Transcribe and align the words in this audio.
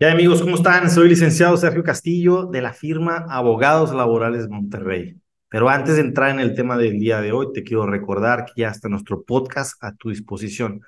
Ya 0.00 0.10
amigos, 0.12 0.40
¿cómo 0.40 0.56
están? 0.56 0.90
Soy 0.90 1.10
licenciado 1.10 1.58
Sergio 1.58 1.84
Castillo 1.84 2.46
de 2.46 2.62
la 2.62 2.72
firma 2.72 3.26
Abogados 3.28 3.92
Laborales 3.92 4.48
Monterrey. 4.48 5.20
Pero 5.50 5.68
antes 5.68 5.96
de 5.96 6.00
entrar 6.00 6.30
en 6.30 6.40
el 6.40 6.54
tema 6.54 6.78
del 6.78 6.98
día 6.98 7.20
de 7.20 7.32
hoy, 7.32 7.52
te 7.52 7.62
quiero 7.62 7.84
recordar 7.84 8.46
que 8.46 8.62
ya 8.62 8.68
está 8.68 8.88
nuestro 8.88 9.22
podcast 9.24 9.74
a 9.84 9.94
tu 9.94 10.08
disposición. 10.08 10.80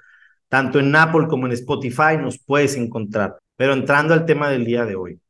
Tanto 0.49 0.81
en 0.81 0.97
Apple 0.97 1.27
como 1.29 1.45
en 1.45 1.53
Spotify 1.53 2.17
nos 2.19 2.39
puedes 2.39 2.75
encontrar. 2.75 3.37
Pero 3.57 3.75
entrando 3.75 4.15
al 4.15 4.25
tema 4.25 4.49
del 4.49 4.65
día 4.65 4.87
de 4.87 4.97
hoy, 4.97 5.21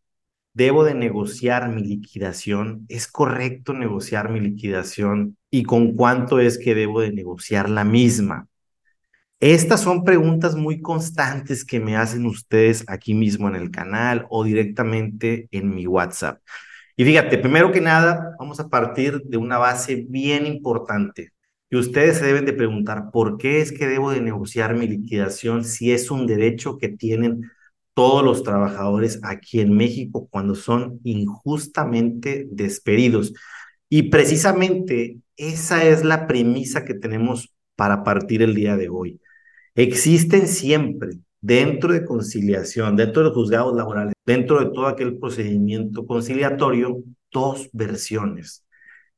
¿debo 0.54 0.84
de 0.84 0.94
negociar 0.94 1.68
mi 1.68 1.82
liquidación? 1.82 2.86
¿Es 2.88 3.08
correcto 3.08 3.72
negociar 3.72 4.30
mi 4.30 4.38
liquidación? 4.38 5.36
¿Y 5.50 5.64
con 5.64 5.96
cuánto 5.96 6.38
es 6.38 6.56
que 6.56 6.76
debo 6.76 7.00
de 7.00 7.12
negociar 7.12 7.68
la 7.68 7.82
misma? 7.82 8.46
Estas 9.42 9.80
son 9.80 10.04
preguntas 10.04 10.54
muy 10.54 10.80
constantes 10.80 11.64
que 11.64 11.80
me 11.80 11.96
hacen 11.96 12.26
ustedes 12.26 12.84
aquí 12.86 13.12
mismo 13.12 13.48
en 13.48 13.56
el 13.56 13.72
canal 13.72 14.24
o 14.30 14.44
directamente 14.44 15.48
en 15.50 15.74
mi 15.74 15.84
WhatsApp. 15.84 16.40
Y 16.96 17.04
fíjate, 17.04 17.38
primero 17.38 17.72
que 17.72 17.80
nada, 17.80 18.36
vamos 18.38 18.60
a 18.60 18.68
partir 18.68 19.20
de 19.24 19.38
una 19.38 19.58
base 19.58 20.06
bien 20.08 20.46
importante. 20.46 21.32
Y 21.70 21.76
ustedes 21.76 22.18
se 22.18 22.26
deben 22.26 22.44
de 22.44 22.52
preguntar, 22.52 23.10
¿por 23.10 23.36
qué 23.36 23.60
es 23.60 23.72
que 23.72 23.88
debo 23.88 24.12
de 24.12 24.20
negociar 24.20 24.76
mi 24.76 24.86
liquidación 24.86 25.64
si 25.64 25.90
es 25.90 26.12
un 26.12 26.28
derecho 26.28 26.78
que 26.78 26.90
tienen 26.90 27.50
todos 27.94 28.22
los 28.24 28.44
trabajadores 28.44 29.18
aquí 29.24 29.58
en 29.58 29.76
México 29.76 30.28
cuando 30.30 30.54
son 30.54 31.00
injustamente 31.02 32.46
despedidos? 32.48 33.34
Y 33.88 34.04
precisamente 34.04 35.16
esa 35.36 35.84
es 35.84 36.04
la 36.04 36.28
premisa 36.28 36.84
que 36.84 36.94
tenemos 36.94 37.52
para 37.74 38.04
partir 38.04 38.42
el 38.42 38.54
día 38.54 38.76
de 38.76 38.88
hoy. 38.88 39.18
Existen 39.74 40.48
siempre 40.48 41.18
dentro 41.40 41.92
de 41.92 42.04
conciliación, 42.04 42.96
dentro 42.96 43.22
de 43.22 43.28
los 43.28 43.36
juzgados 43.36 43.74
laborales, 43.74 44.14
dentro 44.26 44.60
de 44.60 44.66
todo 44.66 44.86
aquel 44.86 45.18
procedimiento 45.18 46.06
conciliatorio, 46.06 47.02
dos 47.30 47.70
versiones. 47.72 48.64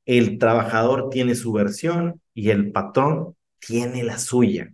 El 0.06 0.39
trabajador 0.39 1.09
tiene 1.11 1.34
su 1.34 1.53
versión 1.53 2.20
y 2.34 2.51
el 2.51 2.70
patrón 2.73 3.34
tiene 3.59 4.05
la 4.05 4.19
suya. 4.19 4.73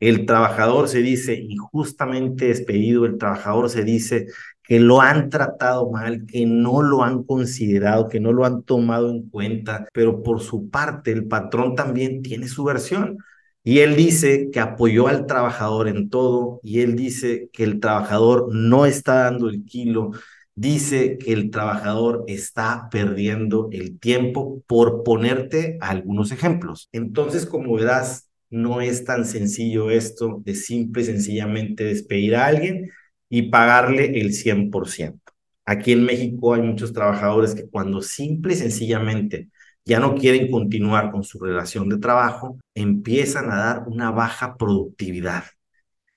El 0.00 0.26
trabajador 0.26 0.88
se 0.88 1.00
dice 1.00 1.34
injustamente 1.34 2.48
despedido, 2.48 3.06
el 3.06 3.18
trabajador 3.18 3.70
se 3.70 3.84
dice 3.84 4.26
que 4.62 4.80
lo 4.80 5.00
han 5.00 5.30
tratado 5.30 5.90
mal, 5.90 6.26
que 6.26 6.44
no 6.44 6.82
lo 6.82 7.04
han 7.04 7.22
considerado, 7.22 8.08
que 8.08 8.20
no 8.20 8.32
lo 8.32 8.44
han 8.44 8.64
tomado 8.64 9.10
en 9.10 9.28
cuenta, 9.28 9.86
pero 9.92 10.22
por 10.22 10.40
su 10.40 10.68
parte 10.70 11.12
el 11.12 11.26
patrón 11.26 11.74
también 11.74 12.22
tiene 12.22 12.48
su 12.48 12.64
versión. 12.64 13.18
Y 13.64 13.78
él 13.80 13.94
dice 13.96 14.50
que 14.52 14.60
apoyó 14.60 15.06
al 15.06 15.26
trabajador 15.26 15.88
en 15.88 16.10
todo 16.10 16.60
y 16.64 16.80
él 16.80 16.96
dice 16.96 17.48
que 17.52 17.62
el 17.64 17.78
trabajador 17.78 18.48
no 18.52 18.86
está 18.86 19.24
dando 19.24 19.48
el 19.48 19.64
kilo, 19.64 20.10
dice 20.54 21.16
que 21.18 21.32
el 21.32 21.50
trabajador 21.50 22.24
está 22.26 22.88
perdiendo 22.90 23.68
el 23.72 23.98
tiempo 24.00 24.62
por 24.66 25.04
ponerte 25.04 25.78
algunos 25.80 26.32
ejemplos. 26.32 26.88
Entonces, 26.92 27.46
como 27.46 27.74
verás, 27.74 28.28
no 28.50 28.80
es 28.80 29.04
tan 29.04 29.24
sencillo 29.24 29.90
esto 29.90 30.42
de 30.44 30.54
simple 30.54 31.02
y 31.02 31.06
sencillamente 31.06 31.84
despedir 31.84 32.36
a 32.36 32.46
alguien 32.46 32.90
y 33.28 33.42
pagarle 33.42 34.20
el 34.20 34.34
100%. 34.34 35.20
Aquí 35.64 35.92
en 35.92 36.04
México 36.04 36.54
hay 36.54 36.62
muchos 36.62 36.92
trabajadores 36.92 37.54
que 37.54 37.68
cuando 37.68 38.02
simple 38.02 38.54
y 38.54 38.56
sencillamente 38.56 39.48
ya 39.84 40.00
no 40.00 40.14
quieren 40.14 40.50
continuar 40.50 41.10
con 41.10 41.24
su 41.24 41.38
relación 41.38 41.88
de 41.88 41.98
trabajo, 41.98 42.58
empiezan 42.74 43.50
a 43.50 43.56
dar 43.56 43.84
una 43.86 44.10
baja 44.10 44.56
productividad. 44.56 45.44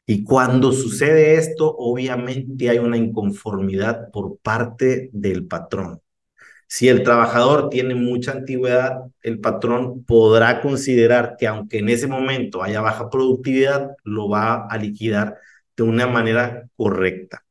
Y 0.08 0.24
cuando 0.24 0.72
sucede 0.72 1.36
esto, 1.36 1.76
obviamente 1.78 2.70
hay 2.70 2.78
una 2.78 2.98
inconformidad 2.98 4.12
por 4.12 4.38
parte 4.38 5.10
del 5.14 5.48
patrón. 5.48 6.02
Si 6.68 6.90
el 6.90 7.04
trabajador 7.04 7.70
tiene 7.70 7.96
mucha 7.96 8.32
antigüedad, 8.34 9.00
el 9.22 9.40
patrón 9.40 10.04
podrá 10.04 10.62
considerar 10.62 11.36
que 11.38 11.48
aunque 11.48 11.80
en 11.80 11.90
ese 11.90 12.08
momento 12.08 12.64
haya 12.64 12.82
baja 12.82 13.10
productividad, 13.10 13.92
lo 14.04 14.30
va 14.30 14.68
a 14.68 14.78
liquidar 14.78 15.38
de 15.78 15.84
una 15.84 16.08
manera 16.08 16.68
correcta. 16.76 17.45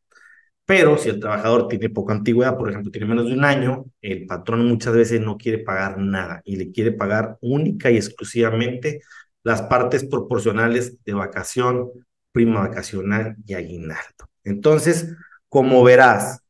Pero 0.67 0.97
si 0.97 1.11
el 1.11 1.21
trabajador 1.21 1.69
tiene 1.69 1.91
poca 1.91 2.15
antigüedad, 2.15 2.57
por 2.57 2.71
ejemplo, 2.71 2.91
tiene 2.91 3.07
menos 3.07 3.27
de 3.27 3.35
un 3.35 3.45
año, 3.45 3.85
el 4.01 4.27
patrón 4.27 4.67
muchas 4.67 4.95
veces 4.95 5.21
no 5.21 5.37
quiere 5.37 5.59
pagar 5.59 5.99
nada 5.99 6.41
y 6.45 6.57
le 6.57 6.73
quiere 6.73 6.93
pagar 6.93 7.37
única 7.43 7.91
y 7.91 7.97
exclusivamente 7.97 9.03
las 9.43 9.63
partes 9.63 10.05
proporcionales 10.05 11.05
de 11.05 11.13
vacación, 11.13 11.91
prima 12.33 12.61
vacacional 12.61 13.37
y 13.47 13.55
aguinaldo. 13.55 14.31
Entonces, 14.43 15.15
como 15.51 15.85
verás, 15.85 16.41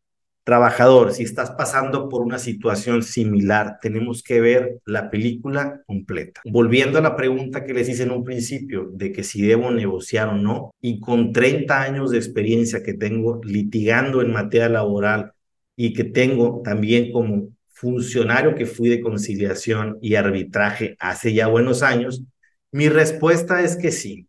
Trabajador, 0.44 1.12
si 1.14 1.22
estás 1.22 1.52
pasando 1.52 2.10
por 2.10 2.20
una 2.20 2.38
situación 2.38 3.02
similar, 3.02 3.78
tenemos 3.80 4.22
que 4.22 4.42
ver 4.42 4.78
la 4.84 5.10
película 5.10 5.80
completa. 5.86 6.42
Volviendo 6.44 6.98
a 6.98 7.00
la 7.02 7.16
pregunta 7.16 7.64
que 7.64 7.72
les 7.72 7.88
hice 7.88 8.02
en 8.02 8.10
un 8.10 8.24
principio 8.24 8.90
de 8.92 9.10
que 9.10 9.24
si 9.24 9.40
debo 9.40 9.70
negociar 9.70 10.28
o 10.28 10.36
no, 10.36 10.70
y 10.82 11.00
con 11.00 11.32
30 11.32 11.80
años 11.80 12.10
de 12.10 12.18
experiencia 12.18 12.82
que 12.82 12.92
tengo 12.92 13.40
litigando 13.42 14.20
en 14.20 14.32
materia 14.32 14.68
laboral 14.68 15.32
y 15.76 15.94
que 15.94 16.04
tengo 16.04 16.60
también 16.62 17.10
como 17.10 17.48
funcionario 17.68 18.54
que 18.54 18.66
fui 18.66 18.90
de 18.90 19.00
conciliación 19.00 19.98
y 20.02 20.14
arbitraje 20.14 20.94
hace 21.00 21.32
ya 21.32 21.46
buenos 21.46 21.82
años, 21.82 22.22
mi 22.70 22.90
respuesta 22.90 23.62
es 23.62 23.76
que 23.76 23.92
sí. 23.92 24.28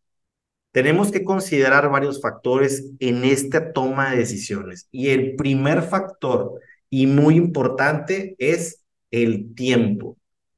Tenemos 0.75 1.09
que 1.09 1.23
considerar 1.23 1.89
varios 1.89 2.19
factores 2.19 2.91
en 2.99 3.23
esta 3.23 3.71
toma 3.71 4.11
de 4.11 4.17
decisiones. 4.17 4.89
Y 4.91 5.07
el 5.07 5.37
primer 5.37 5.83
factor, 5.83 6.59
y 6.89 7.07
muy 7.07 7.37
importante, 7.37 8.35
es 8.39 8.83
el 9.09 9.55
tiempo. 9.55 10.17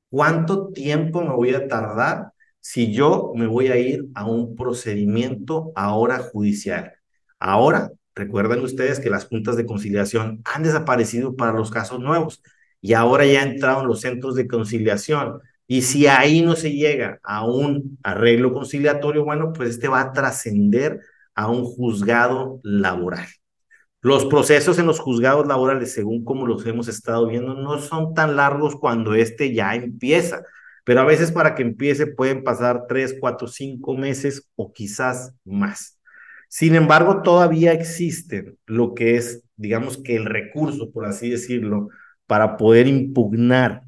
¿Cuánto 0.09 0.69
tiempo 0.69 1.21
me 1.21 1.35
voy 1.35 1.53
a 1.53 1.67
tardar 1.67 2.31
si 2.59 2.91
yo 2.91 3.31
me 3.35 3.45
voy 3.45 3.67
a 3.67 3.77
ir 3.77 4.07
a 4.15 4.25
un 4.25 4.55
procedimiento 4.55 5.71
ahora 5.75 6.17
judicial? 6.17 6.93
Ahora, 7.37 7.91
recuerden 8.15 8.61
ustedes 8.61 8.99
que 8.99 9.11
las 9.11 9.27
juntas 9.27 9.55
de 9.55 9.67
conciliación 9.67 10.41
han 10.45 10.63
desaparecido 10.63 11.35
para 11.35 11.51
los 11.53 11.69
casos 11.69 11.99
nuevos 11.99 12.41
y 12.81 12.93
ahora 12.93 13.23
ya 13.27 13.43
entraron 13.43 13.85
los 13.85 14.01
centros 14.01 14.33
de 14.33 14.47
conciliación 14.47 15.41
y 15.67 15.81
si 15.81 16.07
ahí 16.07 16.41
no 16.41 16.55
se 16.55 16.71
llega 16.71 17.19
a 17.23 17.45
un 17.45 17.97
arreglo 18.03 18.53
conciliatorio, 18.53 19.25
bueno, 19.25 19.51
pues 19.53 19.71
este 19.71 19.89
va 19.89 20.01
a 20.01 20.11
trascender 20.13 21.01
a 21.35 21.49
un 21.49 21.65
juzgado 21.65 22.59
laboral. 22.63 23.27
Los 24.01 24.25
procesos 24.25 24.79
en 24.79 24.85
los 24.85 24.99
juzgados 24.99 25.45
laborales, 25.47 25.91
según 25.93 26.23
como 26.23 26.47
los 26.47 26.65
hemos 26.65 26.87
estado 26.87 27.27
viendo, 27.27 27.55
no 27.55 27.79
son 27.79 28.13
tan 28.13 28.37
largos 28.37 28.77
cuando 28.77 29.13
este 29.15 29.53
ya 29.53 29.75
empieza, 29.75 30.43
pero 30.85 31.01
a 31.01 31.05
veces 31.05 31.31
para 31.33 31.55
que 31.55 31.63
empiece 31.63 32.07
pueden 32.07 32.43
pasar 32.43 32.85
tres, 32.87 33.17
cuatro, 33.19 33.47
cinco 33.47 33.95
meses 33.97 34.49
o 34.55 34.71
quizás 34.71 35.33
más. 35.43 35.99
Sin 36.47 36.75
embargo, 36.75 37.21
todavía 37.21 37.73
existen 37.73 38.57
lo 38.65 38.93
que 38.93 39.17
es, 39.17 39.43
digamos 39.57 39.97
que 39.97 40.15
el 40.15 40.25
recurso, 40.25 40.91
por 40.91 41.05
así 41.05 41.29
decirlo, 41.29 41.89
para 42.25 42.55
poder 42.55 42.87
impugnar 42.87 43.83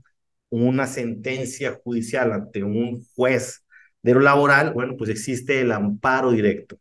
una 0.49 0.87
sentencia 0.87 1.79
judicial 1.83 2.31
ante 2.31 2.63
un 2.63 3.03
juez 3.15 3.65
de 4.01 4.13
lo 4.13 4.21
laboral, 4.21 4.73
bueno, 4.73 4.95
pues 4.97 5.09
existe 5.09 5.61
el 5.61 5.71
amparo 5.71 6.31
directo. 6.31 6.79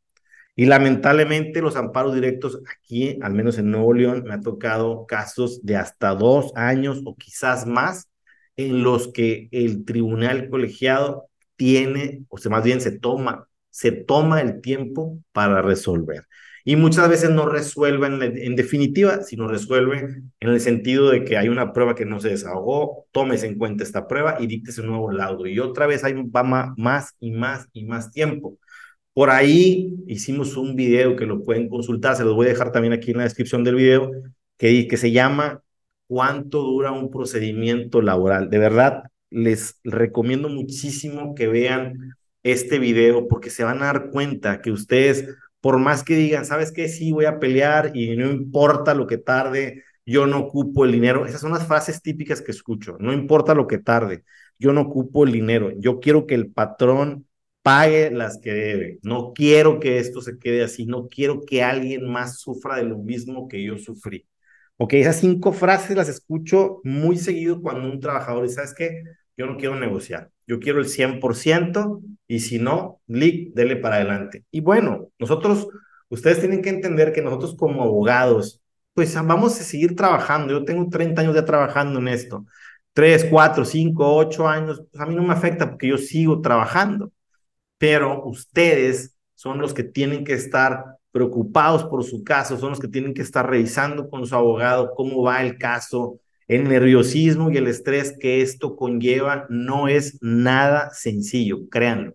Y 0.57 0.67
lamentablemente 0.67 1.61
los 1.61 1.77
amparos 1.77 2.15
directos 2.15 2.61
aquí, 2.71 3.19
al 3.23 3.35
menos 3.35 3.59
en 3.59 3.71
Nuevo 3.71 3.93
León, 3.95 4.25
me 4.27 4.35
ha 4.35 4.41
tocado 4.41 5.07
casos 5.07 5.65
de 5.65 5.77
hasta 5.77 6.15
dos 6.15 6.53
años 6.57 7.03
o 7.05 7.17
quizás 7.17 7.67
más 7.67 8.09
en 8.57 8.83
los 8.83 9.13
que 9.13 9.49
el 9.53 9.85
tribunal 9.85 10.49
colegiado 10.51 11.29
tiene, 11.57 12.25
o 12.29 12.39
sea, 12.39 12.51
más 12.51 12.65
bien 12.65 12.81
se 12.81 12.99
toma, 12.99 13.49
se 13.71 13.93
toma 13.93 14.41
el 14.41 14.61
tiempo 14.61 15.19
para 15.33 15.63
resolver 15.63 16.27
y 16.69 16.77
muchas 16.77 17.09
veces 17.09 17.31
no 17.31 17.47
resuelven 17.47 18.21
en 18.21 18.55
definitiva, 18.55 19.23
sino 19.23 19.49
resuelven 19.49 20.31
en 20.39 20.49
el 20.51 20.61
sentido 20.61 21.09
de 21.09 21.25
que 21.25 21.39
hay 21.39 21.49
una 21.49 21.73
prueba 21.73 21.95
que 21.95 22.05
no 22.05 22.21
se 22.21 22.29
desahogó, 22.29 23.07
tómese 23.11 23.47
en 23.47 23.57
cuenta 23.57 23.85
esta 23.85 24.07
prueba 24.07 24.37
y 24.39 24.47
dicte 24.47 24.79
un 24.83 24.89
nuevo 24.89 25.11
laudo. 25.11 25.47
Y 25.47 25.61
otra 25.61 25.87
vez 25.87 26.05
hay, 26.05 26.13
va 26.13 26.75
más 26.77 27.15
y 27.21 27.31
más 27.31 27.69
y 27.73 27.87
más 27.87 28.13
tiempo. 28.13 28.59
Por 29.15 29.31
ahí 29.31 29.95
hicimos 30.09 30.59
un 30.59 30.77
video 30.77 31.17
que 31.17 31.25
lo 31.25 31.43
pueden 31.43 31.71
consultar, 31.71 32.17
se 32.17 32.25
los 32.25 32.35
voy 32.35 32.49
a 32.49 32.51
dejar 32.51 32.71
también 32.71 32.93
aquí 32.93 33.13
en 33.13 33.17
la 33.17 33.25
descripción 33.25 33.65
del 33.65 33.77
video, 33.77 34.11
que, 34.59 34.87
que 34.89 34.97
se 34.99 35.11
llama 35.11 35.63
¿Cuánto 36.07 36.61
dura 36.61 36.93
un 36.93 37.11
procedimiento 37.11 38.03
laboral? 38.03 38.51
De 38.51 38.59
verdad, 38.59 39.05
les 39.31 39.81
recomiendo 39.85 40.51
muchísimo 40.51 41.35
que 41.35 41.49
vean 41.49 42.15
este 42.43 42.79
video 42.79 43.27
porque 43.27 43.49
se 43.49 43.65
van 43.65 43.83
a 43.83 43.87
dar 43.87 44.11
cuenta 44.11 44.61
que 44.61 44.71
ustedes 44.71 45.35
por 45.61 45.79
más 45.79 46.05
que 46.05 46.15
digan, 46.17 46.45
¿sabes 46.47 46.73
qué? 46.73 46.89
Sí, 46.89 47.13
voy 47.13 47.25
a 47.27 47.39
pelear 47.39 47.93
y 47.95 48.17
no 48.17 48.31
importa 48.31 48.95
lo 48.95 49.07
que 49.07 49.19
tarde, 49.19 49.85
yo 50.07 50.27
no 50.27 50.39
ocupo 50.41 50.85
el 50.85 50.93
dinero. 50.93 51.27
Esas 51.27 51.41
son 51.41 51.53
las 51.53 51.67
frases 51.67 52.03
típicas 52.03 52.41
que 52.43 52.53
escucho. 52.53 52.97
No 53.01 53.13
importa 53.13 53.55
lo 53.55 53.67
que 53.67 53.79
tarde, 53.79 54.25
yo 54.59 54.73
no 54.73 54.83
ocupo 54.83 55.25
el 55.25 55.33
dinero. 55.33 55.71
Yo 55.79 56.01
quiero 56.01 56.27
que 56.27 56.35
el 56.35 56.51
patrón 56.53 57.27
pague 57.63 58.11
las 58.11 58.39
que 58.39 58.53
debe. 58.53 58.99
No 59.03 59.33
quiero 59.35 59.81
que 59.81 59.99
esto 59.99 60.21
se 60.23 60.39
quede 60.39 60.63
así, 60.65 60.87
no 60.87 61.09
quiero 61.09 61.43
que 61.45 61.63
alguien 61.63 62.09
más 62.11 62.39
sufra 62.41 62.77
de 62.77 62.85
lo 62.85 62.99
mismo 62.99 63.49
que 63.49 63.63
yo 63.63 63.77
sufrí. 63.79 64.27
Ok, 64.77 64.95
esas 64.95 65.17
cinco 65.21 65.53
frases 65.53 65.97
las 65.97 66.09
escucho 66.09 66.81
muy 66.85 67.17
seguido 67.19 67.61
cuando 67.61 67.91
un 67.91 67.99
trabajador 68.01 68.45
dice, 68.45 68.57
¿sabes 68.57 68.75
qué? 68.75 69.03
Yo 69.39 69.47
no 69.47 69.57
quiero 69.57 69.77
negociar, 69.77 70.31
yo 70.47 70.61
quiero 70.61 70.81
el 70.81 70.87
100% 70.89 72.03
y 72.27 72.41
si 72.41 72.59
no, 72.59 73.01
lic, 73.07 73.55
dele 73.55 73.77
para 73.77 73.97
adelante. 73.97 74.45
Y 74.51 74.61
bueno, 74.61 75.09
nosotros, 75.19 75.69
ustedes 76.11 76.41
tienen 76.41 76.61
que 76.63 76.71
entender 76.71 77.13
que 77.13 77.23
nosotros 77.23 77.57
como 77.57 77.83
abogados, 77.83 78.61
pues 78.95 79.15
vamos 79.15 79.59
a 79.61 79.65
seguir 79.65 79.97
trabajando. 79.97 80.53
Yo 80.53 80.65
tengo 80.65 80.91
30 80.91 81.23
años 81.23 81.35
ya 81.35 81.45
trabajando 81.45 82.01
en 82.01 82.09
esto. 82.09 82.45
3, 82.93 83.27
4, 83.31 83.65
5, 83.65 84.17
8 84.17 84.49
años, 84.49 84.83
pues 84.91 85.01
a 85.01 85.07
mí 85.07 85.15
no 85.15 85.23
me 85.23 85.33
afecta 85.33 85.71
porque 85.71 85.89
yo 85.89 85.99
sigo 85.99 86.41
trabajando 86.43 87.13
pero 87.79 88.25
ustedes 88.25 89.17
son 89.35 89.59
los 89.61 89.73
que 89.73 89.85
tienen 89.85 90.25
que 90.25 90.35
estar 90.35 90.85
preocupados 91.13 91.85
por 91.85 92.05
su 92.05 92.23
caso, 92.25 92.59
son 92.59 92.71
los 92.71 92.81
que 92.81 92.89
tienen 92.89 93.15
que 93.15 93.23
estar 93.23 93.49
revisando 93.49 94.11
con 94.11 94.27
su 94.27 94.35
abogado 94.35 94.93
cómo 94.95 95.23
va 95.23 95.43
el 95.43 95.57
caso. 95.59 96.21
El 96.49 96.69
nerviosismo 96.69 97.51
y 97.51 97.59
el 97.59 97.67
estrés 97.69 98.17
que 98.19 98.43
esto 98.43 98.75
conlleva 98.77 99.47
no 99.51 99.87
es 99.89 100.19
nada 100.23 100.91
sencillo, 100.93 101.69
créanlo. 101.69 102.15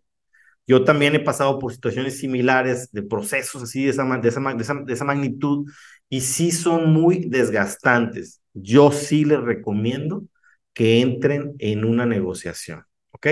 Yo 0.65 0.83
también 0.83 1.15
he 1.15 1.19
pasado 1.19 1.59
por 1.59 1.73
situaciones 1.73 2.19
similares, 2.19 2.91
de 2.91 3.03
procesos 3.03 3.63
así 3.63 3.83
de 3.83 3.89
esa, 3.91 5.05
magnitud, 5.05 5.69
y 6.09 6.21
sí 6.21 6.51
son 6.51 6.93
muy 6.93 7.25
desgastantes. 7.29 8.41
Yo 8.53 8.91
sí 8.91 9.25
les 9.25 9.41
recomiendo 9.41 10.25
que 10.73 11.01
entren 11.01 11.53
en 11.59 11.85
una 11.85 12.05
negociación, 12.05 12.83
¿ok? 13.11 13.27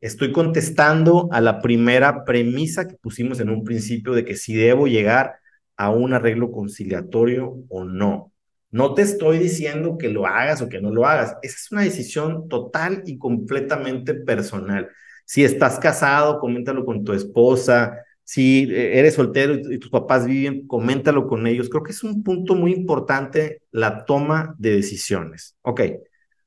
Estoy 0.00 0.32
contestando 0.32 1.28
a 1.30 1.40
la 1.40 1.60
primera 1.60 2.24
premisa 2.24 2.88
que 2.88 2.96
pusimos 2.96 3.38
en 3.40 3.50
un 3.50 3.64
principio 3.64 4.12
de 4.12 4.24
que 4.24 4.36
si 4.36 4.54
debo 4.54 4.86
llegar 4.86 5.36
a 5.76 5.90
un 5.90 6.14
arreglo 6.14 6.50
conciliatorio 6.50 7.56
o 7.68 7.84
no. 7.84 8.29
No 8.70 8.94
te 8.94 9.02
estoy 9.02 9.38
diciendo 9.38 9.98
que 9.98 10.08
lo 10.08 10.26
hagas 10.26 10.62
o 10.62 10.68
que 10.68 10.80
no 10.80 10.90
lo 10.90 11.06
hagas. 11.06 11.36
Esa 11.42 11.56
es 11.56 11.72
una 11.72 11.82
decisión 11.82 12.48
total 12.48 13.02
y 13.06 13.18
completamente 13.18 14.14
personal. 14.14 14.88
Si 15.24 15.44
estás 15.44 15.78
casado, 15.78 16.38
coméntalo 16.40 16.84
con 16.84 17.04
tu 17.04 17.12
esposa. 17.12 17.96
Si 18.22 18.64
eh, 18.70 18.98
eres 18.98 19.14
soltero 19.14 19.54
y 19.54 19.78
tus 19.78 19.90
papás 19.90 20.26
viven, 20.26 20.66
coméntalo 20.66 21.26
con 21.26 21.46
ellos. 21.46 21.68
Creo 21.68 21.82
que 21.82 21.92
es 21.92 22.02
un 22.04 22.22
punto 22.22 22.54
muy 22.54 22.72
importante 22.72 23.62
la 23.72 24.04
toma 24.04 24.54
de 24.58 24.72
decisiones. 24.76 25.56
Ok, 25.62 25.80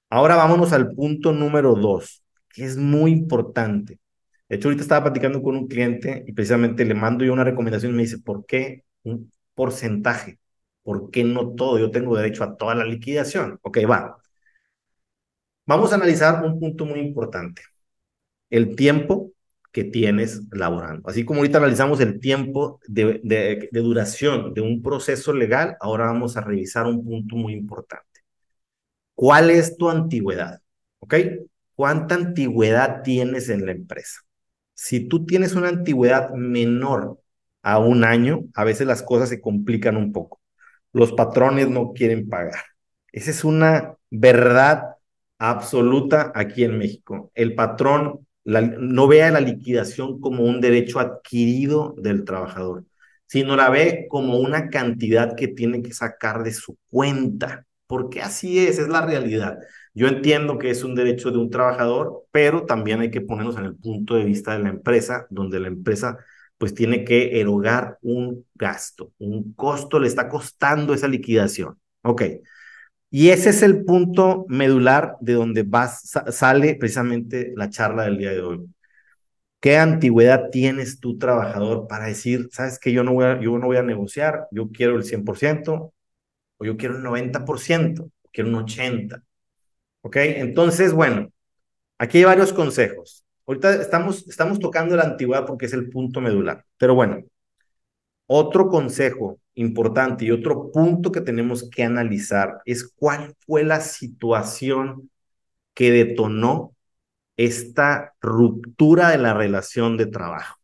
ahora 0.10 0.36
vámonos 0.36 0.74
al 0.74 0.92
punto 0.94 1.32
número 1.34 1.76
dos 1.76 2.24
que 2.50 2.64
es 2.66 2.78
muy 2.78 3.12
importante. 3.12 4.00
De 4.48 4.58
hecho, 4.58 4.68
ahorita 4.68 4.84
estaba 4.84 5.06
platicando 5.06 5.42
con 5.42 5.56
un 5.56 5.68
cliente 5.68 6.24
y 6.28 6.34
precisamente 6.34 6.86
le 6.86 6.94
mando 6.94 7.26
yo 7.26 7.34
una 7.34 7.44
recomendación 7.44 7.94
y 7.94 7.96
me 7.96 8.04
dice, 8.04 8.20
¿por 8.20 8.46
qué 8.46 8.84
un 9.04 9.32
porcentaje? 9.56 10.38
¿Por 10.84 11.12
qué 11.12 11.24
no 11.24 11.54
todo? 11.56 11.80
Yo 11.80 11.92
tengo 11.92 12.16
derecho 12.18 12.44
a 12.44 12.58
toda 12.58 12.76
la 12.76 12.86
liquidación. 12.86 13.60
Ok, 13.64 13.80
va. 13.90 14.18
Vamos 15.66 15.92
a 15.92 15.96
analizar 15.96 16.44
un 16.44 16.60
punto 16.60 16.86
muy 16.86 17.00
importante. 17.00 17.62
El 18.50 18.76
tiempo 18.76 19.34
que 19.74 19.84
tienes 19.84 20.44
laborando. 20.52 21.10
Así 21.10 21.26
como 21.26 21.40
ahorita 21.40 21.58
analizamos 21.58 22.00
el 22.02 22.20
tiempo 22.20 22.80
de, 22.88 23.20
de, 23.24 23.70
duración 23.82 24.54
de 24.54 24.62
un 24.62 24.84
proceso 24.84 25.34
legal, 25.34 25.78
ahora 25.82 26.06
vamos 26.06 26.38
a 26.38 26.42
revisar 26.42 26.86
un 26.86 27.04
punto 27.04 27.36
muy 27.36 27.54
importante. 27.54 28.22
¿Cuál 29.16 29.50
es 29.50 29.78
tu 29.78 29.90
antigüedad? 29.90 30.62
¿Ok? 31.00 31.16
¿Cuánta 31.76 32.16
antigüedad 32.16 33.02
tienes 33.04 33.50
en 33.50 33.66
la 33.66 33.72
empresa? 33.72 34.22
Si 34.76 35.08
tú 35.08 35.26
tienes 35.26 35.56
una 35.56 35.70
antigüedad 35.70 36.32
menor 36.34 37.20
a 37.64 37.80
un 37.80 38.04
año, 38.04 38.46
a 38.54 38.64
veces 38.64 38.86
las 38.88 39.02
cosas 39.02 39.30
se 39.30 39.42
complican 39.42 39.98
un 39.98 40.12
poco. 40.14 40.43
Los 40.94 41.12
patrones 41.14 41.70
no 41.70 41.94
quieren 41.94 42.30
pagar. 42.30 42.64
Esa 43.12 43.32
es 43.32 43.44
una 43.44 43.96
verdad 44.10 44.96
absoluta 45.38 46.32
aquí 46.36 46.64
en 46.64 46.78
México. 46.78 47.32
El 47.36 47.56
patrón 47.56 48.26
no 48.46 49.08
vea 49.08 49.32
la 49.32 49.40
liquidación 49.42 50.20
como 50.20 50.44
un 50.44 50.62
derecho 50.62 51.00
adquirido 51.00 51.96
del 51.98 52.24
trabajador, 52.26 52.86
sino 53.28 53.56
la 53.56 53.70
ve 53.70 54.08
como 54.10 54.38
una 54.38 54.70
cantidad 54.70 55.36
que 55.36 55.48
tiene 55.48 55.82
que 55.82 55.94
sacar 55.94 56.44
de 56.44 56.54
su 56.54 56.78
cuenta, 56.90 57.66
porque 57.88 58.22
así 58.22 58.60
es, 58.60 58.80
es 58.80 58.88
la 58.90 59.06
realidad. 59.06 59.58
Yo 59.94 60.08
entiendo 60.08 60.58
que 60.58 60.70
es 60.72 60.84
un 60.84 60.96
derecho 60.96 61.32
de 61.32 61.38
un 61.38 61.50
trabajador, 61.50 62.26
pero 62.32 62.66
también 62.66 63.02
hay 63.02 63.12
que 63.12 63.22
ponernos 63.22 63.58
en 63.58 63.66
el 63.66 63.76
punto 63.76 64.16
de 64.16 64.26
vista 64.26 64.54
de 64.54 64.64
la 64.64 64.70
empresa, 64.70 65.28
donde 65.30 65.60
la 65.60 65.68
empresa 65.68 66.18
pues 66.64 66.74
tiene 66.74 67.04
que 67.04 67.42
erogar 67.42 67.98
un 68.04 68.46
gasto, 68.56 69.12
un 69.18 69.52
costo 69.52 70.00
le 70.00 70.08
está 70.08 70.30
costando 70.30 70.94
esa 70.94 71.10
liquidación. 71.10 71.78
Ok. 72.04 72.22
Y 73.10 73.32
ese 73.32 73.50
es 73.50 73.64
el 73.64 73.84
punto 73.84 74.46
medular 74.48 75.18
de 75.20 75.34
donde 75.34 75.68
sale 76.32 76.76
precisamente 76.76 77.52
la 77.58 77.70
charla 77.70 78.04
del 78.04 78.18
día 78.18 78.32
de 78.32 78.40
hoy. 78.40 78.66
¿Qué 79.60 79.76
antigüedad 79.76 80.52
tienes 80.52 81.02
tú, 81.02 81.18
trabajador, 81.18 81.86
para 81.86 82.06
decir, 82.06 82.48
sabes 82.54 82.80
que 82.80 82.94
yo 82.94 83.04
no 83.04 83.12
voy 83.12 83.26
a, 83.26 83.42
yo 83.42 83.58
no 83.60 83.66
voy 83.66 83.76
a 83.76 83.84
negociar, 83.84 84.48
yo 84.50 84.70
quiero 84.72 84.96
el 84.96 85.04
100% 85.04 85.92
o 86.60 86.66
yo 86.66 86.78
quiero 86.78 86.96
el 86.96 87.04
90%, 87.04 88.10
quiero 88.32 88.50
un 88.50 88.56
80%? 88.56 89.22
¿Ok? 90.00 90.16
Entonces, 90.16 90.94
bueno, 90.94 91.30
aquí 91.98 92.20
hay 92.20 92.24
varios 92.24 92.54
consejos. 92.54 93.23
Ahorita 93.48 93.76
estamos, 93.76 94.28
estamos 94.28 94.60
tocando 94.60 94.96
la 94.96 95.04
antigüedad 95.04 95.46
porque 95.46 95.66
es 95.66 95.74
el 95.74 95.90
punto 95.90 96.22
medular. 96.22 96.66
Pero 96.78 96.96
bueno, 96.96 97.24
otro 98.28 98.68
consejo 98.70 99.40
importante 99.56 100.26
y 100.26 100.32
otro 100.32 100.72
punto 100.72 101.12
que 101.12 101.22
tenemos 101.22 101.70
que 101.70 101.84
analizar 101.84 102.62
es 102.66 102.92
cuál 102.96 103.36
fue 103.46 103.64
la 103.64 103.82
situación 103.82 105.10
que 105.74 105.92
detonó 105.92 106.76
esta 107.38 108.14
ruptura 108.22 109.10
de 109.12 109.20
la 109.20 109.34
relación 109.34 109.98
de 109.98 110.08
trabajo. 110.08 110.60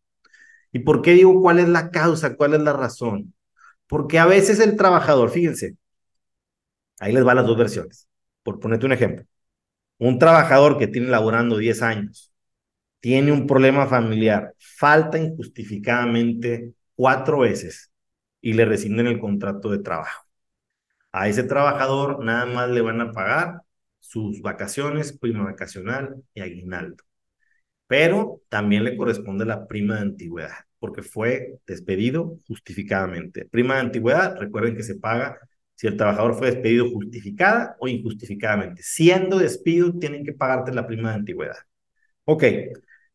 ¿Y 0.71 0.79
por 0.79 1.01
qué 1.01 1.13
digo 1.13 1.41
cuál 1.41 1.59
es 1.59 1.69
la 1.69 1.91
causa, 1.91 2.35
cuál 2.35 2.55
es 2.55 2.61
la 2.61 2.73
razón? 2.73 3.33
Porque 3.87 4.19
a 4.19 4.25
veces 4.27 4.59
el 4.59 4.77
trabajador, 4.77 5.31
fíjense, 5.31 5.77
ahí 6.99 7.13
les 7.13 7.25
va 7.25 7.33
las 7.35 7.45
dos 7.45 7.57
versiones 7.57 8.07
por 8.43 8.59
ponerte 8.59 8.85
un 8.85 8.93
ejemplo, 8.93 9.25
un 9.99 10.19
trabajador 10.19 10.77
que 10.79 10.87
tiene 10.87 11.09
laborando 11.09 11.57
10 11.57 11.81
años, 11.83 12.28
tiene 12.99 13.31
un 13.31 13.47
problema 13.47 13.87
familiar, 13.87 14.53
falta 14.59 15.17
injustificadamente 15.17 16.73
cuatro 16.95 17.39
veces 17.39 17.91
y 18.41 18.53
le 18.53 18.65
rescinden 18.65 19.07
el 19.07 19.19
contrato 19.19 19.69
de 19.71 19.79
trabajo. 19.79 20.25
A 21.11 21.27
ese 21.29 21.43
trabajador 21.43 22.23
nada 22.23 22.45
más 22.45 22.69
le 22.69 22.81
van 22.81 23.01
a 23.01 23.11
pagar 23.11 23.61
sus 23.99 24.41
vacaciones, 24.41 25.17
prima 25.17 25.43
vacacional 25.45 26.23
y 26.33 26.41
aguinaldo. 26.41 27.03
Pero 27.87 28.41
también 28.49 28.83
le 28.83 28.95
corresponde 28.97 29.45
la 29.45 29.67
prima 29.67 29.95
de 29.95 30.01
antigüedad, 30.01 30.55
porque 30.79 31.01
fue 31.01 31.59
despedido 31.65 32.37
justificadamente. 32.47 33.45
Prima 33.45 33.75
de 33.75 33.81
antigüedad, 33.81 34.37
recuerden 34.37 34.75
que 34.75 34.83
se 34.83 34.95
paga 34.95 35.39
si 35.75 35.87
el 35.87 35.97
trabajador 35.97 36.35
fue 36.35 36.51
despedido 36.51 36.89
justificada 36.91 37.75
o 37.79 37.87
injustificadamente. 37.87 38.83
Siendo 38.83 39.39
despido, 39.39 39.97
tienen 39.97 40.23
que 40.25 40.33
pagarte 40.33 40.73
la 40.73 40.85
prima 40.85 41.09
de 41.09 41.15
antigüedad. 41.15 41.57
Ok, 42.25 42.43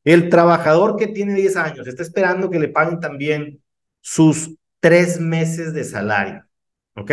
el 0.05 0.29
trabajador 0.29 0.97
que 0.97 1.07
tiene 1.07 1.35
10 1.35 1.57
años 1.57 1.87
está 1.87 2.03
esperando 2.03 2.51
que 2.51 2.59
le 2.59 2.69
paguen 2.69 3.01
también 3.01 3.63
sus 4.01 4.55
tres 4.81 5.19
meses 5.19 5.73
de 5.73 5.85
salario. 5.85 6.45
¿Ok? 6.95 7.11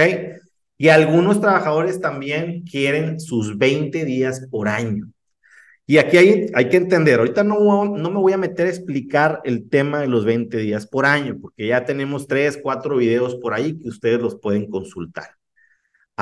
Y 0.77 0.89
algunos 0.89 1.39
trabajadores 1.39 2.01
también 2.01 2.63
quieren 2.63 3.19
sus 3.19 3.57
20 3.57 4.03
días 4.03 4.47
por 4.51 4.67
año. 4.67 5.09
Y 5.87 5.97
aquí 5.97 6.17
hay, 6.17 6.47
hay 6.53 6.69
que 6.69 6.77
entender, 6.77 7.19
ahorita 7.19 7.43
no, 7.43 7.85
no 7.85 8.11
me 8.11 8.19
voy 8.19 8.33
a 8.33 8.37
meter 8.37 8.67
a 8.67 8.69
explicar 8.69 9.41
el 9.43 9.67
tema 9.69 9.99
de 9.99 10.07
los 10.07 10.25
20 10.25 10.57
días 10.57 10.87
por 10.87 11.05
año, 11.05 11.37
porque 11.41 11.67
ya 11.67 11.85
tenemos 11.85 12.27
tres, 12.27 12.57
cuatro 12.61 12.97
videos 12.97 13.35
por 13.35 13.53
ahí 13.53 13.77
que 13.77 13.89
ustedes 13.89 14.21
los 14.21 14.35
pueden 14.35 14.69
consultar. 14.69 15.40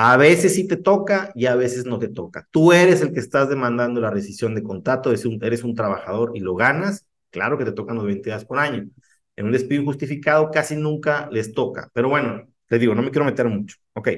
A 0.02 0.16
veces 0.16 0.56
sí 0.56 0.66
te 0.66 0.78
toca 0.78 1.30
y 1.36 1.46
a 1.48 1.56
veces 1.56 1.86
no 1.86 2.00
te 2.00 2.08
toca. 2.08 2.48
Tú 2.52 2.72
eres 2.72 3.02
el 3.02 3.12
que 3.12 3.20
estás 3.20 3.50
demandando 3.50 4.00
la 4.00 4.10
rescisión 4.10 4.56
de 4.56 4.64
contrato, 4.64 5.12
eres 5.12 5.64
un, 5.66 5.76
trabajador 5.76 6.32
y 6.36 6.40
lo 6.40 6.56
ganas, 6.56 7.06
claro 7.32 7.58
que 7.58 7.66
te 7.66 7.74
tocan 7.74 7.98
los 7.98 8.06
20 8.06 8.30
días 8.30 8.46
por 8.46 8.60
año. 8.60 8.90
En 9.36 9.46
un 9.48 9.52
despido 9.52 9.82
injustificado 9.82 10.52
casi 10.52 10.78
nunca 10.78 11.28
les 11.34 11.54
toca. 11.54 11.90
Pero 11.94 12.08
bueno, 12.08 12.48
te 12.68 12.80
digo, 12.80 12.96
no 12.96 13.02
me 13.02 13.12
quiero 13.12 13.26
meter 13.26 13.48
mucho. 13.50 13.76
Ok. 13.94 14.10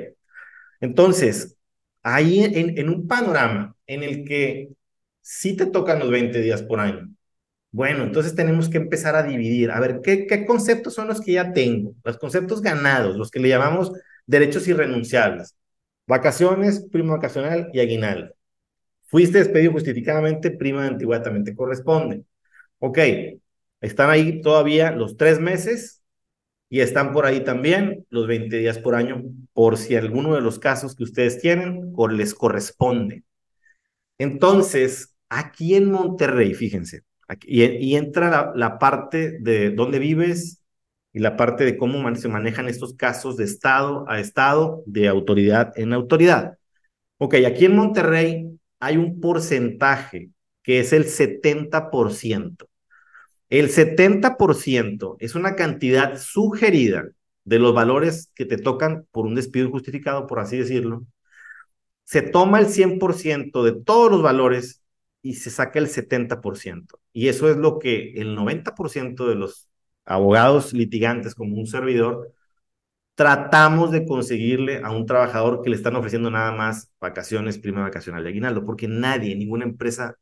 Entonces, 0.82 1.58
ahí 2.04 2.44
en, 2.44 2.88
un 2.90 3.08
panorama 3.08 3.76
en 3.88 4.04
el 4.04 4.24
que 4.24 4.70
sí 5.22 5.56
te 5.56 5.66
tocan 5.66 5.98
los 6.00 6.12
20 6.12 6.42
días 6.42 6.62
por 6.62 6.80
año, 6.80 7.10
bueno, 7.72 8.04
entonces 8.04 8.36
tenemos 8.36 8.70
que 8.70 8.78
empezar 8.78 9.16
a 9.16 9.24
dividir. 9.24 9.72
A 9.72 9.80
ver, 9.80 10.02
¿qué, 10.04 10.28
¿qué, 10.28 10.46
conceptos 10.46 10.94
son 10.94 11.08
los 11.08 11.22
que 11.22 11.34
ya 11.34 11.54
tengo? 11.54 11.96
Los 12.04 12.18
conceptos 12.20 12.62
ganados, 12.62 13.16
los 13.18 13.32
que 13.32 13.40
le 13.40 13.50
llamamos 13.50 13.92
derechos 14.28 14.68
irrenunciables. 14.68 15.56
Vacaciones, 16.12 16.86
prima 16.92 17.14
vacacional 17.14 17.70
y 17.72 17.80
aguinaldo. 17.80 18.36
Fuiste 19.06 19.38
despedido 19.38 19.72
justificadamente, 19.72 20.52
prima 20.52 20.90
de 20.90 20.90
también 21.22 21.46
te 21.46 21.56
corresponde. 21.56 22.26
Ok, 22.80 23.00
Están 23.80 24.10
ahí 24.10 24.42
todavía 24.42 24.92
los 24.92 25.16
tres 25.16 25.40
meses 25.40 26.04
y 26.68 26.82
están 26.82 27.14
por 27.14 27.26
ahí 27.26 27.46
también 27.46 28.06
los 28.10 28.28
20 28.28 28.58
días 28.58 28.78
por 28.78 28.96
año, 28.96 29.24
por 29.54 29.78
si 29.78 29.96
alguno 29.96 30.36
de 30.36 30.42
los 30.42 30.60
casos 30.60 30.98
que 30.98 31.04
ustedes 31.06 31.40
tienen 31.40 31.94
les 32.12 32.34
corresponde. 32.34 33.24
Entonces, 34.18 35.16
aquí 35.30 35.76
en 35.76 35.90
Monterrey, 35.92 36.54
fíjense, 36.56 37.04
aquí, 37.30 37.48
y, 37.64 37.96
entra 37.96 38.30
la, 38.30 38.52
la, 38.54 38.80
parte 38.80 39.40
de 39.40 39.72
dónde 39.72 39.98
vives 40.00 40.61
y 41.14 41.20
la 41.20 41.36
parte 41.36 41.66
de 41.66 41.78
cómo 41.78 42.16
se 42.16 42.28
manejan 42.30 42.68
estos 42.68 42.94
casos 42.96 43.38
de 43.38 43.44
estado 43.44 44.06
a 44.08 44.20
estado, 44.20 44.84
de 44.86 45.08
autoridad 45.08 45.74
en 45.76 45.94
autoridad. 45.94 46.58
Ok, 47.18 47.36
aquí 47.46 47.66
en 47.66 47.76
Monterrey 47.76 48.60
hay 48.80 48.98
un 48.98 49.20
porcentaje 49.20 50.32
que 50.64 50.80
es 50.80 50.94
el 50.94 51.06
70%. 51.06 52.68
El 53.50 53.70
70% 53.70 55.18
es 55.20 55.36
una 55.36 55.56
cantidad 55.56 56.18
sugerida 56.18 57.10
de 57.44 57.60
los 57.60 57.74
valores 57.74 58.32
que 58.36 58.46
te 58.46 58.58
tocan 58.58 59.06
por 59.12 59.26
un 59.26 59.36
despido 59.36 59.68
injustificado, 59.68 60.28
por 60.28 60.40
así 60.40 60.58
decirlo. 60.58 61.06
Se 62.04 62.22
toma 62.22 62.60
el 62.60 62.68
100% 62.68 63.64
de 63.64 63.74
todos 63.84 64.12
los 64.12 64.22
valores 64.22 64.84
y 65.22 65.36
se 65.36 65.50
saca 65.50 65.80
el 65.80 65.88
70%. 65.88 67.00
Y 67.14 67.28
eso 67.28 67.50
es 67.50 67.58
lo 67.58 67.80
que 67.80 68.14
el 68.14 68.36
90% 68.36 69.28
de 69.28 69.36
los 69.36 69.71
abogados 70.06 70.74
litigantes 70.74 71.36
como 71.36 71.58
un 71.58 71.68
servidor 71.68 72.34
tratamos 73.16 73.92
de 73.92 74.06
conseguirle 74.06 74.82
a 74.84 74.92
un 74.92 75.06
trabajador 75.06 75.62
que 75.62 75.70
le 75.70 75.76
están 75.76 75.96
ofreciendo 75.96 76.32
nada 76.32 76.52
más 76.52 76.92
vacaciones, 77.00 77.60
prima 77.60 77.82
vacacional 77.82 78.24
de 78.24 78.30
aguinaldo, 78.30 78.66
porque 78.66 78.88
nadie, 78.88 79.36
ninguna 79.36 79.66
empresa 79.66 80.16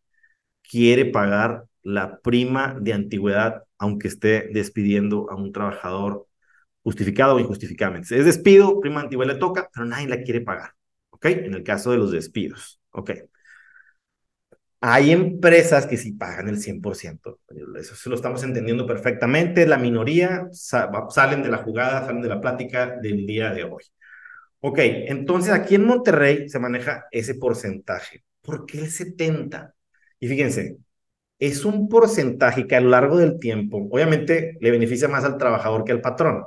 quiere 0.69 1.05
pagar 1.05 1.65
la 1.83 2.19
prima 2.19 2.75
de 2.79 2.93
antigüedad, 2.93 3.63
aunque 3.77 4.07
esté 4.09 4.49
despidiendo 4.53 5.29
a 5.31 5.35
un 5.35 5.51
trabajador 5.53 6.27
justificado 6.83 7.35
o 7.35 7.39
injustificadamente. 7.39 8.17
Es 8.17 8.25
despido, 8.25 8.79
prima 8.81 9.01
antigüedad 9.01 9.33
le 9.33 9.39
toca, 9.39 9.69
pero 9.73 9.85
nadie 9.85 10.07
la 10.07 10.21
quiere 10.21 10.41
pagar. 10.41 10.71
¿Ok? 11.11 11.25
En 11.25 11.53
el 11.53 11.63
caso 11.63 11.91
de 11.91 11.97
los 11.97 12.11
despidos. 12.11 12.79
¿Ok? 12.91 13.11
Hay 14.81 15.11
empresas 15.11 15.85
que 15.85 15.97
sí 15.97 16.13
pagan 16.13 16.47
el 16.47 16.59
100%. 16.59 17.39
Eso 17.77 18.09
lo 18.09 18.15
estamos 18.15 18.43
entendiendo 18.43 18.85
perfectamente. 18.87 19.67
La 19.67 19.77
minoría 19.77 20.47
salen 20.51 21.43
de 21.43 21.49
la 21.49 21.57
jugada, 21.57 22.05
salen 22.05 22.21
de 22.21 22.29
la 22.29 22.39
plática 22.39 22.97
del 23.01 23.25
día 23.25 23.51
de 23.51 23.65
hoy. 23.65 23.83
Ok, 24.61 24.79
entonces 24.79 25.53
aquí 25.53 25.75
en 25.75 25.85
Monterrey 25.85 26.49
se 26.49 26.59
maneja 26.59 27.05
ese 27.11 27.35
porcentaje. 27.35 28.23
¿Por 28.41 28.65
qué 28.65 28.79
el 28.79 28.89
70? 28.89 29.73
Y 30.19 30.27
fíjense, 30.27 30.77
es 31.39 31.65
un 31.65 31.87
porcentaje 31.89 32.67
que 32.67 32.75
a 32.75 32.81
lo 32.81 32.89
largo 32.89 33.17
del 33.17 33.39
tiempo, 33.39 33.87
obviamente, 33.89 34.57
le 34.59 34.71
beneficia 34.71 35.07
más 35.07 35.23
al 35.23 35.37
trabajador 35.37 35.85
que 35.85 35.93
al 35.93 36.01
patrón. 36.01 36.43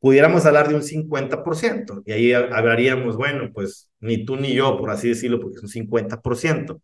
Pudiéramos 0.00 0.44
hablar 0.46 0.68
de 0.68 0.74
un 0.74 0.82
50%, 0.82 2.02
y 2.04 2.12
ahí 2.12 2.32
hablaríamos, 2.32 3.16
bueno, 3.16 3.50
pues 3.52 3.90
ni 4.00 4.24
tú 4.24 4.36
ni 4.36 4.54
yo, 4.54 4.76
por 4.76 4.90
así 4.90 5.08
decirlo, 5.08 5.40
porque 5.40 5.56
es 5.56 5.62
un 5.62 5.68
50%, 5.68 6.80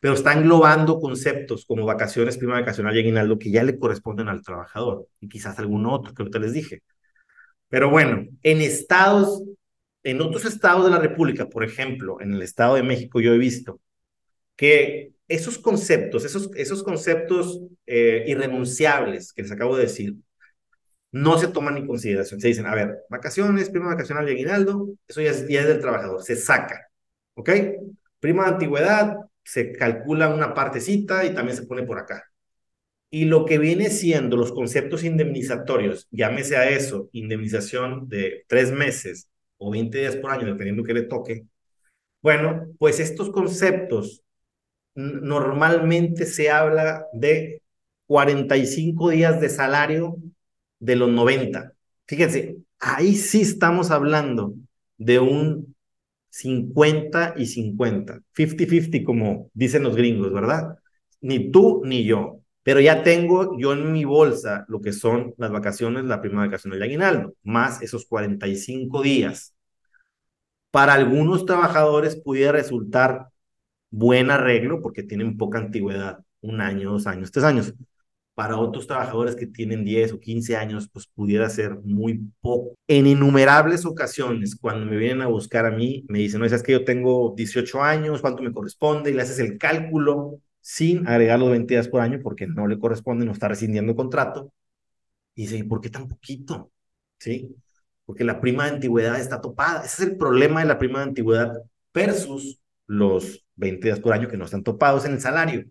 pero 0.00 0.14
está 0.14 0.32
englobando 0.32 1.00
conceptos 1.00 1.64
como 1.66 1.84
vacaciones, 1.84 2.38
prima 2.38 2.54
vacacional 2.60 2.96
y 2.96 3.00
aguinaldo 3.00 3.38
que 3.38 3.50
ya 3.50 3.64
le 3.64 3.78
corresponden 3.78 4.28
al 4.28 4.42
trabajador, 4.42 5.08
y 5.20 5.28
quizás 5.28 5.58
algún 5.58 5.86
otro 5.86 6.14
que 6.14 6.22
ahorita 6.22 6.38
les 6.38 6.52
dije. 6.52 6.82
Pero 7.68 7.90
bueno, 7.90 8.26
en 8.42 8.60
estados, 8.62 9.42
en 10.02 10.20
otros 10.20 10.44
estados 10.44 10.84
de 10.84 10.90
la 10.90 10.98
República, 10.98 11.48
por 11.48 11.64
ejemplo, 11.64 12.20
en 12.20 12.32
el 12.32 12.42
Estado 12.42 12.76
de 12.76 12.82
México, 12.82 13.20
yo 13.20 13.34
he 13.34 13.38
visto 13.38 13.80
que 14.56 15.12
esos 15.28 15.58
conceptos, 15.58 16.24
esos, 16.24 16.50
esos 16.56 16.82
conceptos 16.82 17.60
eh, 17.86 18.24
irrenunciables 18.26 19.32
que 19.32 19.42
les 19.42 19.52
acabo 19.52 19.76
de 19.76 19.84
decir, 19.84 20.14
no 21.12 21.38
se 21.38 21.48
toman 21.48 21.76
en 21.76 21.86
consideración. 21.86 22.40
Se 22.40 22.48
dicen, 22.48 22.66
a 22.66 22.74
ver, 22.74 22.98
vacaciones, 23.08 23.70
prima 23.70 23.88
vacacional 23.88 24.28
y 24.28 24.32
aguinaldo, 24.32 24.88
eso 25.06 25.20
ya 25.20 25.30
es, 25.30 25.46
ya 25.48 25.60
es 25.60 25.68
del 25.68 25.80
trabajador, 25.80 26.22
se 26.22 26.36
saca, 26.36 26.88
¿ok? 27.34 27.50
Prima 28.20 28.44
de 28.44 28.50
antigüedad, 28.50 29.16
se 29.48 29.72
calcula 29.72 30.28
una 30.28 30.52
partecita 30.52 31.24
y 31.24 31.34
también 31.34 31.56
se 31.56 31.66
pone 31.66 31.82
por 31.84 31.98
acá. 31.98 32.22
Y 33.10 33.24
lo 33.24 33.46
que 33.46 33.56
viene 33.56 33.88
siendo 33.88 34.36
los 34.36 34.52
conceptos 34.52 35.04
indemnizatorios, 35.04 36.06
llámese 36.10 36.58
a 36.58 36.68
eso, 36.68 37.08
indemnización 37.12 38.08
de 38.10 38.44
tres 38.46 38.70
meses 38.70 39.30
o 39.56 39.70
20 39.70 39.96
días 39.98 40.16
por 40.16 40.32
año, 40.32 40.46
dependiendo 40.46 40.84
que 40.84 40.92
le 40.92 41.02
toque, 41.04 41.46
bueno, 42.20 42.66
pues 42.78 43.00
estos 43.00 43.30
conceptos 43.30 44.22
normalmente 44.94 46.26
se 46.26 46.50
habla 46.50 47.06
de 47.14 47.62
45 48.06 49.08
días 49.10 49.40
de 49.40 49.48
salario 49.48 50.18
de 50.78 50.96
los 50.96 51.08
90. 51.08 51.72
Fíjense, 52.06 52.58
ahí 52.78 53.14
sí 53.16 53.40
estamos 53.40 53.90
hablando 53.90 54.52
de 54.98 55.20
un 55.20 55.74
50 56.30 57.34
y 57.36 57.46
50, 57.46 58.20
50-50 58.32 59.04
como 59.04 59.50
dicen 59.54 59.82
los 59.82 59.96
gringos, 59.96 60.32
¿verdad? 60.32 60.78
Ni 61.20 61.50
tú 61.50 61.82
ni 61.84 62.04
yo. 62.04 62.40
Pero 62.62 62.80
ya 62.80 63.02
tengo 63.02 63.58
yo 63.58 63.72
en 63.72 63.92
mi 63.92 64.04
bolsa 64.04 64.64
lo 64.68 64.80
que 64.80 64.92
son 64.92 65.34
las 65.38 65.50
vacaciones, 65.50 66.04
la 66.04 66.20
prima 66.20 66.44
vacación 66.46 66.72
del 66.72 66.82
aguinaldo, 66.82 67.34
más 67.42 67.82
esos 67.82 68.04
45 68.06 69.02
días. 69.02 69.54
Para 70.70 70.94
algunos 70.94 71.46
trabajadores 71.46 72.16
pudiera 72.16 72.52
resultar 72.52 73.28
buen 73.90 74.30
arreglo 74.30 74.82
porque 74.82 75.02
tienen 75.02 75.36
poca 75.38 75.58
antigüedad, 75.58 76.20
un 76.40 76.60
año, 76.60 76.92
dos 76.92 77.06
años, 77.06 77.30
tres 77.32 77.44
años. 77.44 77.74
Para 78.38 78.56
otros 78.56 78.86
trabajadores 78.86 79.34
que 79.34 79.48
tienen 79.48 79.84
10 79.84 80.12
o 80.12 80.20
15 80.20 80.54
años, 80.54 80.88
pues 80.92 81.08
pudiera 81.08 81.50
ser 81.50 81.80
muy 81.82 82.30
poco. 82.40 82.76
En 82.86 83.08
innumerables 83.08 83.84
ocasiones, 83.84 84.54
cuando 84.54 84.86
me 84.86 84.96
vienen 84.96 85.22
a 85.22 85.26
buscar 85.26 85.66
a 85.66 85.72
mí, 85.72 86.04
me 86.08 86.20
dicen, 86.20 86.38
no, 86.38 86.46
es 86.46 86.62
que 86.62 86.70
yo 86.70 86.84
tengo 86.84 87.34
18 87.36 87.82
años, 87.82 88.20
¿cuánto 88.20 88.44
me 88.44 88.52
corresponde? 88.52 89.10
Y 89.10 89.14
le 89.14 89.22
haces 89.22 89.40
el 89.40 89.58
cálculo 89.58 90.38
sin 90.60 91.08
agregar 91.08 91.40
los 91.40 91.50
20 91.50 91.74
días 91.74 91.88
por 91.88 92.00
año 92.00 92.20
porque 92.22 92.46
no 92.46 92.68
le 92.68 92.78
corresponde, 92.78 93.26
no 93.26 93.32
está 93.32 93.48
rescindiendo 93.48 93.96
contrato. 93.96 94.52
Y 95.34 95.42
dice, 95.42 95.64
¿por 95.64 95.80
qué 95.80 95.90
tan 95.90 96.06
poquito? 96.06 96.70
¿Sí? 97.18 97.56
Porque 98.04 98.22
la 98.22 98.40
prima 98.40 98.66
de 98.66 98.74
antigüedad 98.74 99.18
está 99.18 99.40
topada. 99.40 99.84
Ese 99.84 100.04
es 100.04 100.10
el 100.10 100.16
problema 100.16 100.60
de 100.60 100.66
la 100.66 100.78
prima 100.78 101.00
de 101.00 101.06
antigüedad 101.06 101.54
versus 101.92 102.60
los 102.86 103.44
20 103.56 103.84
días 103.84 103.98
por 103.98 104.12
año 104.12 104.28
que 104.28 104.36
no 104.36 104.44
están 104.44 104.62
topados 104.62 105.04
en 105.06 105.14
el 105.14 105.20
salario. 105.20 105.64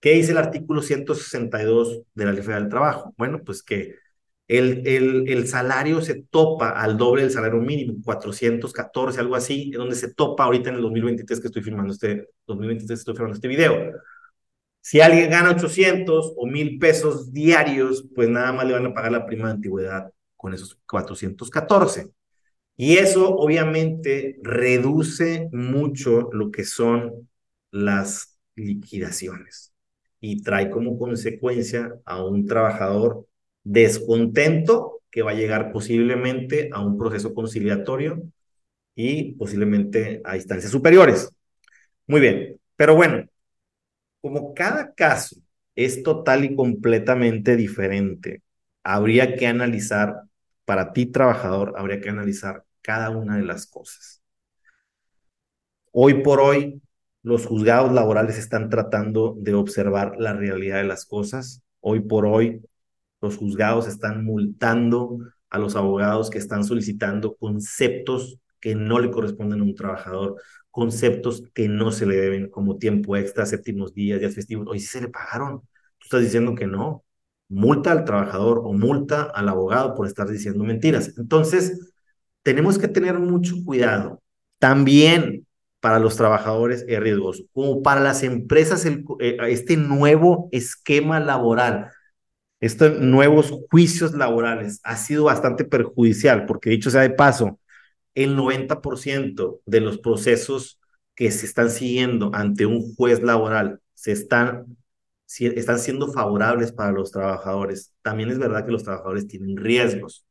¿Qué 0.00 0.12
dice 0.14 0.32
el 0.32 0.38
artículo 0.38 0.82
162 0.82 2.02
de 2.14 2.24
la 2.24 2.32
Ley 2.32 2.42
Federal 2.42 2.62
del 2.62 2.70
Trabajo? 2.70 3.14
Bueno, 3.18 3.42
pues 3.44 3.62
que 3.62 3.96
el, 4.48 4.86
el, 4.86 5.28
el, 5.28 5.46
salario 5.46 6.00
se 6.02 6.22
topa 6.30 6.70
al 6.70 6.96
doble 6.96 7.22
del 7.22 7.30
salario 7.30 7.60
mínimo, 7.60 8.02
414, 8.04 9.20
algo 9.20 9.36
así, 9.36 9.70
donde 9.70 9.94
se 9.94 10.14
topa 10.14 10.44
ahorita 10.44 10.70
en 10.70 10.76
el 10.76 10.82
2023 10.82 11.40
que 11.40 11.46
estoy 11.48 11.62
filmando 11.62 11.92
este, 11.92 12.28
2023 12.46 12.98
estoy 12.98 13.14
filmando 13.14 13.34
este 13.36 13.48
video. 13.48 13.92
Si 14.80 15.00
alguien 15.00 15.30
gana 15.30 15.50
800 15.50 16.34
o 16.36 16.46
1000 16.46 16.78
pesos 16.78 17.32
diarios, 17.32 18.08
pues 18.14 18.28
nada 18.28 18.52
más 18.52 18.66
le 18.66 18.72
van 18.74 18.86
a 18.86 18.94
pagar 18.94 19.12
la 19.12 19.26
prima 19.26 19.48
de 19.48 19.54
antigüedad 19.54 20.10
con 20.36 20.54
esos 20.54 20.78
414. 20.86 22.10
Y 22.76 22.96
eso 22.96 23.28
obviamente 23.36 24.38
reduce 24.42 25.48
mucho 25.52 26.30
lo 26.32 26.50
que 26.50 26.64
son 26.64 27.28
las 27.70 28.38
liquidaciones 28.56 29.70
y 30.20 30.42
trae 30.42 30.70
como 30.70 30.98
consecuencia 30.98 31.94
a 32.04 32.24
un 32.24 32.46
trabajador 32.46 33.26
descontento 33.64 35.00
que 35.10 35.22
va 35.22 35.32
a 35.32 35.34
llegar 35.34 35.72
posiblemente 35.72 36.70
a 36.72 36.80
un 36.84 36.98
proceso 36.98 37.34
conciliatorio 37.34 38.22
y 38.94 39.32
posiblemente 39.32 40.20
a 40.24 40.36
instancias 40.36 40.72
superiores. 40.72 41.30
Muy 42.06 42.20
bien, 42.20 42.60
pero 42.76 42.96
bueno, 42.96 43.26
como 44.20 44.54
cada 44.54 44.94
caso 44.94 45.36
es 45.74 46.02
total 46.02 46.44
y 46.44 46.54
completamente 46.54 47.56
diferente, 47.56 48.42
habría 48.82 49.34
que 49.36 49.46
analizar, 49.46 50.22
para 50.64 50.92
ti 50.92 51.06
trabajador, 51.06 51.74
habría 51.76 52.00
que 52.00 52.10
analizar 52.10 52.64
cada 52.82 53.10
una 53.10 53.36
de 53.36 53.44
las 53.44 53.66
cosas. 53.66 54.22
Hoy 55.92 56.22
por 56.22 56.40
hoy, 56.40 56.80
los 57.22 57.46
juzgados 57.46 57.92
laborales 57.92 58.38
están 58.38 58.70
tratando 58.70 59.34
de 59.38 59.54
observar 59.54 60.14
la 60.18 60.32
realidad 60.32 60.78
de 60.78 60.84
las 60.84 61.04
cosas. 61.04 61.62
Hoy 61.80 62.00
por 62.00 62.26
hoy, 62.26 62.62
los 63.20 63.36
juzgados 63.36 63.86
están 63.86 64.24
multando 64.24 65.18
a 65.50 65.58
los 65.58 65.76
abogados 65.76 66.30
que 66.30 66.38
están 66.38 66.64
solicitando 66.64 67.36
conceptos 67.36 68.38
que 68.60 68.74
no 68.74 68.98
le 68.98 69.10
corresponden 69.10 69.60
a 69.60 69.64
un 69.64 69.74
trabajador, 69.74 70.36
conceptos 70.70 71.42
que 71.54 71.68
no 71.68 71.92
se 71.92 72.06
le 72.06 72.16
deben 72.16 72.48
como 72.50 72.78
tiempo 72.78 73.16
extra, 73.16 73.46
séptimos 73.46 73.94
días, 73.94 74.20
días 74.20 74.34
festivos. 74.34 74.66
Hoy 74.68 74.80
sí 74.80 74.86
se 74.86 75.00
le 75.00 75.08
pagaron. 75.08 75.60
Tú 75.60 76.04
estás 76.04 76.22
diciendo 76.22 76.54
que 76.54 76.66
no. 76.66 77.04
Multa 77.48 77.90
al 77.92 78.04
trabajador 78.04 78.60
o 78.64 78.72
multa 78.72 79.22
al 79.22 79.48
abogado 79.48 79.94
por 79.94 80.06
estar 80.06 80.28
diciendo 80.28 80.62
mentiras. 80.64 81.14
Entonces, 81.18 81.92
tenemos 82.42 82.78
que 82.78 82.88
tener 82.88 83.18
mucho 83.18 83.56
cuidado. 83.64 84.22
También 84.58 85.46
para 85.80 85.98
los 85.98 86.16
trabajadores 86.16 86.84
es 86.88 87.00
riesgoso, 87.00 87.44
como 87.52 87.82
para 87.82 88.00
las 88.00 88.22
empresas, 88.22 88.84
eh, 88.86 89.04
este 89.48 89.76
nuevo 89.76 90.48
esquema 90.52 91.20
laboral 91.20 91.90
estos 92.60 93.00
nuevos 93.00 93.50
juicios 93.70 94.12
laborales 94.12 94.80
ha 94.84 94.96
sido 94.96 95.24
bastante 95.24 95.64
perjudicial, 95.64 96.46
porque 96.46 96.70
dicho 96.70 96.90
sea 96.90 97.00
de 97.02 97.10
paso, 97.10 97.58
el 98.14 98.36
90% 98.36 99.60
de 99.66 99.80
los 99.80 99.98
procesos 99.98 100.78
que 101.14 101.30
se 101.30 101.46
están 101.46 101.70
siguiendo 101.70 102.30
ante 102.34 102.66
un 102.66 102.94
juez 102.94 103.22
laboral 103.22 103.80
se 103.94 104.12
están, 104.12 104.76
están 105.38 105.78
siendo 105.78 106.12
favorables 106.12 106.72
para 106.72 106.92
los 106.92 107.10
trabajadores. 107.12 107.94
También 108.02 108.30
es 108.30 108.38
verdad 108.38 108.66
que 108.66 108.72
los 108.72 108.84
trabajadores 108.84 109.26
tienen 109.26 109.56
riesgos. 109.56 110.26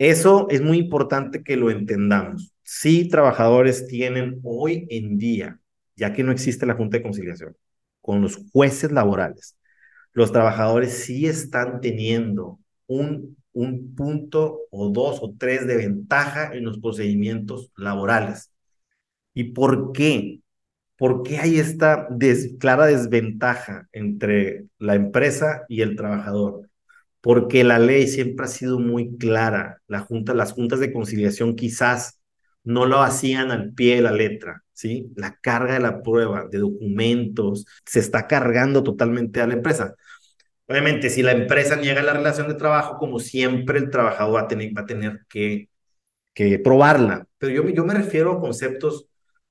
Eso 0.00 0.46
es 0.48 0.62
muy 0.62 0.78
importante 0.78 1.42
que 1.42 1.56
lo 1.56 1.70
entendamos. 1.70 2.54
Sí, 2.62 3.06
trabajadores 3.08 3.86
tienen 3.86 4.40
hoy 4.42 4.86
en 4.88 5.18
día, 5.18 5.60
ya 5.94 6.14
que 6.14 6.22
no 6.24 6.32
existe 6.32 6.64
la 6.64 6.74
Junta 6.74 6.96
de 6.96 7.02
Conciliación, 7.02 7.54
con 8.00 8.22
los 8.22 8.38
jueces 8.50 8.92
laborales, 8.92 9.58
los 10.14 10.32
trabajadores 10.32 11.04
sí 11.04 11.26
están 11.26 11.80
teniendo 11.82 12.60
un, 12.86 13.36
un 13.52 13.94
punto 13.94 14.60
o 14.70 14.88
dos 14.88 15.18
o 15.22 15.34
tres 15.38 15.66
de 15.66 15.76
ventaja 15.76 16.52
en 16.54 16.64
los 16.64 16.78
procedimientos 16.80 17.70
laborales. 17.76 18.50
¿Y 19.34 19.52
por 19.52 19.92
qué? 19.92 20.40
¿Por 20.98 21.24
qué 21.24 21.38
hay 21.40 21.58
esta 21.58 22.08
clara 22.60 22.86
desventaja 22.86 23.88
entre 23.92 24.66
la 24.78 24.96
empresa 24.96 25.64
y 25.68 25.82
el 25.82 25.96
trabajador? 25.96 26.69
Porque 27.20 27.64
la 27.64 27.78
ley 27.78 28.06
siempre 28.08 28.46
ha 28.46 28.48
sido 28.48 28.78
muy 28.78 29.16
clara. 29.18 29.82
Las 29.86 30.02
juntas 30.06 30.80
de 30.80 30.92
conciliación 30.92 31.54
quizás 31.54 32.20
no 32.64 32.86
lo 32.86 33.02
hacían 33.02 33.50
al 33.50 33.72
pie 33.72 33.96
de 33.96 34.02
la 34.02 34.12
letra, 34.12 34.62
¿sí? 34.72 35.12
La 35.16 35.38
carga 35.40 35.74
de 35.74 35.80
la 35.80 36.02
prueba, 36.02 36.46
de 36.50 36.58
documentos, 36.58 37.66
se 37.84 38.00
está 38.00 38.26
cargando 38.26 38.82
totalmente 38.82 39.40
a 39.40 39.46
la 39.46 39.54
empresa. 39.54 39.94
Obviamente, 40.66 41.10
si 41.10 41.22
la 41.22 41.32
empresa 41.32 41.76
niega 41.76 42.02
la 42.02 42.12
relación 42.12 42.48
de 42.48 42.54
trabajo, 42.54 42.96
como 42.96 43.18
siempre, 43.18 43.78
el 43.78 43.90
trabajador 43.90 44.36
va 44.36 44.42
a 44.42 44.86
tener, 44.86 45.20
que 45.28 45.68
probarla. 46.62 47.26
Pero 47.38 47.52
yo, 47.52 47.68
yo 47.70 47.84
me 47.84 47.94
refiero 47.94 48.32
a 48.32 48.40
conceptos 48.40 49.06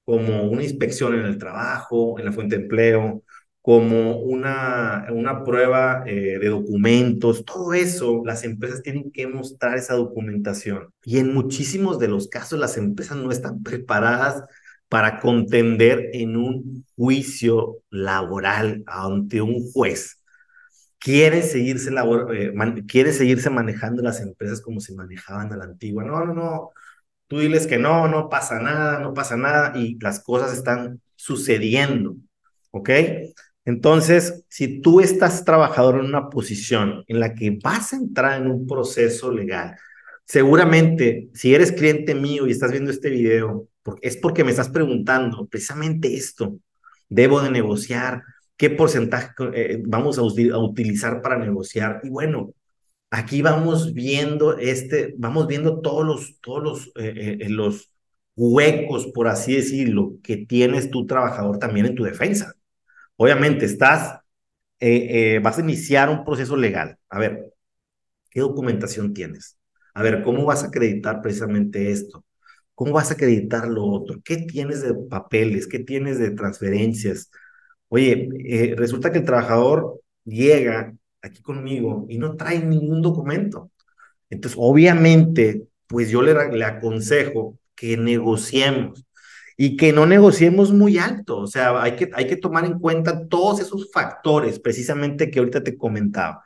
como 0.06 0.44
una 0.44 0.64
inspección 0.64 1.14
en 1.16 1.26
el 1.26 1.38
trabajo, 1.38 2.18
en 2.18 2.26
la 2.26 2.32
fuente 2.32 2.56
de 2.56 2.64
empleo, 2.64 3.24
como 3.62 4.18
una, 4.20 5.08
una 5.12 5.44
prueba 5.44 6.04
eh, 6.08 6.40
de 6.40 6.50
documentos, 6.50 7.46
todo 7.46 7.74
eso, 7.74 8.24
las 8.26 8.44
empresas 8.44 8.82
tienen 8.82 9.12
que 9.12 9.28
mostrar 9.28 9.78
esa 9.78 9.96
documentación. 9.96 10.94
Y 11.04 11.20
en 11.20 11.34
muchísimos 11.34 12.00
de 12.00 12.08
los 12.08 12.30
casos 12.30 12.60
las 12.60 12.78
empresas 12.78 13.18
no 13.18 13.32
están 13.32 13.62
preparadas 13.64 14.44
para 14.88 15.20
contender 15.20 16.10
en 16.14 16.36
un 16.38 16.86
juicio 16.96 17.78
laboral 17.92 18.84
ante 18.88 19.42
un 19.42 19.72
juez. 19.72 20.24
Quieren 21.00 21.44
seguirse, 21.44 21.92
eh, 22.34 22.54
quieren 22.88 23.14
seguirse 23.14 23.50
manejando 23.50 24.02
las 24.04 24.20
empresas 24.22 24.62
como 24.62 24.80
se 24.82 24.94
manejaban 24.96 25.54
a 25.54 25.58
la 25.58 25.66
antigua. 25.66 26.04
No, 26.04 26.26
no, 26.26 26.34
no. 26.34 26.72
Tú 27.28 27.40
diles 27.40 27.68
que 27.68 27.78
no, 27.78 28.08
no 28.08 28.30
pasa 28.30 28.60
nada, 28.60 29.00
no 29.00 29.14
pasa 29.14 29.38
nada 29.38 29.74
y 29.78 29.98
las 30.00 30.22
cosas 30.22 30.54
están 30.58 31.02
sucediendo. 31.16 32.16
¿Ok? 32.72 32.90
Entonces, 33.70 34.46
si 34.50 34.82
tú 34.82 35.00
estás 35.00 35.46
trabajador 35.46 36.00
en 36.00 36.06
una 36.06 36.28
posición 36.32 37.04
en 37.08 37.20
la 37.20 37.36
que 37.36 37.60
vas 37.64 37.94
a 37.94 37.98
entrar 37.98 38.42
en 38.42 38.50
un 38.50 38.66
proceso 38.66 39.32
legal, 39.32 39.76
seguramente 40.26 41.30
si 41.36 41.54
eres 41.54 41.72
cliente 41.72 42.16
mío 42.16 42.48
y 42.48 42.52
estás 42.52 42.72
viendo 42.72 42.90
este 42.90 43.12
video, 43.12 43.68
es 44.02 44.18
porque 44.18 44.44
me 44.44 44.50
estás 44.50 44.70
preguntando 44.70 45.46
precisamente 45.46 46.16
esto. 46.16 46.58
¿Debo 47.10 47.42
de 47.42 47.52
negociar? 47.52 48.24
¿Qué 48.58 48.72
porcentaje 48.72 49.34
eh, 49.54 49.84
vamos 49.86 50.18
a, 50.18 50.24
utilizar 50.24 51.22
para 51.22 51.38
negociar? 51.38 52.02
Y 52.04 52.10
bueno, 52.10 52.56
aquí 53.12 53.44
vamos 53.44 53.94
viendo 53.94 54.58
este, 54.58 55.14
vamos 55.16 55.46
viendo 55.46 55.80
todos 55.80 56.04
los, 56.04 56.40
todos 56.42 56.64
los, 56.64 56.88
eh, 56.96 57.38
eh, 57.40 57.50
los 57.50 57.92
huecos, 58.36 59.06
por 59.14 59.28
así 59.28 59.56
decirlo, 59.56 60.14
que 60.24 60.38
tienes 60.38 60.90
tu 60.90 61.06
trabajador 61.06 61.60
también 61.60 61.86
en 61.86 61.96
tu 61.96 62.04
defensa. 62.04 62.56
Obviamente, 63.20 63.66
estás, 63.66 64.20
eh, 64.80 65.36
eh, 65.36 65.40
vas 65.40 65.58
a 65.58 65.62
iniciar 65.62 66.10
un 66.10 66.26
proceso 66.26 66.56
legal. 66.58 66.98
A 67.10 67.20
ver, 67.20 67.54
¿qué 68.32 68.42
documentación 68.42 69.14
tienes? 69.14 69.58
A 69.94 70.04
ver, 70.04 70.24
¿cómo 70.24 70.46
vas 70.46 70.64
a 70.64 70.68
acreditar 70.68 71.22
precisamente 71.22 71.92
esto? 71.92 72.26
¿Cómo 72.76 72.94
vas 72.94 73.12
a 73.12 73.16
acreditar 73.16 73.68
lo 73.70 73.86
otro? 73.86 74.22
¿Qué 74.26 74.38
tienes 74.38 74.82
de 74.84 74.94
papeles? 74.96 75.68
¿Qué 75.68 75.80
tienes 75.80 76.20
de 76.20 76.32
transferencias? 76.32 77.32
Oye, 77.90 78.30
eh, 78.46 78.76
resulta 78.78 79.12
que 79.12 79.20
el 79.20 79.26
trabajador 79.26 80.02
llega 80.26 80.96
aquí 81.22 81.42
conmigo 81.42 82.06
y 82.10 82.18
no 82.20 82.38
trae 82.38 82.60
ningún 82.66 83.02
documento. 83.02 83.72
Entonces, 84.30 84.58
obviamente, 84.62 85.68
pues 85.88 86.10
yo 86.10 86.22
le, 86.22 86.34
le 86.52 86.66
aconsejo 86.66 87.58
que 87.76 87.98
negociemos 87.98 89.06
y 89.62 89.76
que 89.76 89.92
no 89.92 90.06
negociemos 90.06 90.72
muy 90.72 90.98
alto. 91.00 91.40
O 91.40 91.48
sea, 91.48 91.82
hay 91.82 91.98
que, 91.98 92.10
hay 92.14 92.28
que 92.28 92.38
tomar 92.38 92.64
en 92.64 92.80
cuenta 92.80 93.28
todos 93.28 93.60
esos 93.60 93.92
factores 93.92 94.58
precisamente 94.58 95.30
que 95.30 95.40
ahorita 95.40 95.62
te 95.62 95.78
comentaba. 95.78 96.46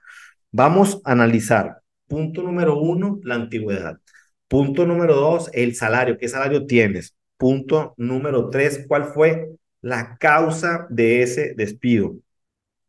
Vamos 0.52 1.00
a 1.06 1.12
analizar. 1.12 1.78
Punto 2.08 2.42
número 2.42 2.80
uno, 2.80 3.20
la 3.24 3.36
antigüedad. 3.36 4.00
Punto 4.48 4.88
número 4.88 5.14
dos, 5.16 5.52
el 5.54 5.76
salario. 5.76 6.18
¿Qué 6.18 6.28
salario 6.28 6.66
tienes? 6.66 7.16
Punto 7.38 7.94
número 7.98 8.50
tres, 8.50 8.84
¿cuál 8.88 9.06
fue 9.06 9.48
la 9.82 10.18
causa 10.18 10.88
de 10.90 11.22
ese 11.22 11.54
despido? 11.56 12.16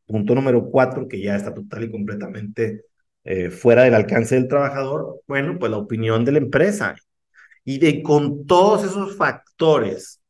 Punto 0.07 0.35
número 0.35 0.71
cuatro, 0.71 1.07
que 1.07 1.21
ya 1.21 1.37
está 1.37 1.53
total 1.53 1.85
y 1.85 1.91
completamente 1.91 2.87
eh, 3.25 3.51
fuera 3.51 3.83
del 3.83 3.93
alcance 3.93 4.37
del 4.37 4.49
trabajador. 4.49 5.21
Bueno, 5.29 5.59
pues 5.59 5.71
la 5.71 5.77
opinión 5.77 6.25
de 6.25 6.33
la 6.33 6.39
empresa. 6.39 6.95
Y 7.65 7.79
de 7.79 8.03
con 8.03 8.47
todos 8.47 8.85
esos 8.85 9.17
factores, 9.17 10.21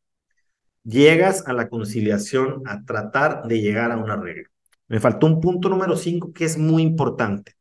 llegas 0.84 1.46
a 1.46 1.52
la 1.52 1.68
conciliación 1.68 2.62
a 2.66 2.84
tratar 2.84 3.46
de 3.48 3.60
llegar 3.60 3.90
a 3.90 3.96
una 3.96 4.16
regla. 4.16 4.48
Me 4.88 5.00
faltó 5.00 5.26
un 5.26 5.40
punto 5.40 5.68
número 5.68 5.96
cinco 5.96 6.32
que 6.32 6.44
es 6.44 6.58
muy 6.58 6.82
importante. 6.82 7.54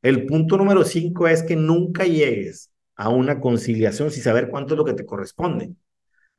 El 0.00 0.26
punto 0.26 0.56
número 0.56 0.84
cinco 0.84 1.28
es 1.28 1.42
que 1.42 1.54
nunca 1.54 2.04
llegues 2.04 2.72
a 2.96 3.08
una 3.08 3.40
conciliación 3.40 4.10
sin 4.10 4.22
saber 4.22 4.48
cuánto 4.50 4.74
es 4.74 4.78
lo 4.78 4.84
que 4.84 4.94
te 4.94 5.06
corresponde. 5.06 5.74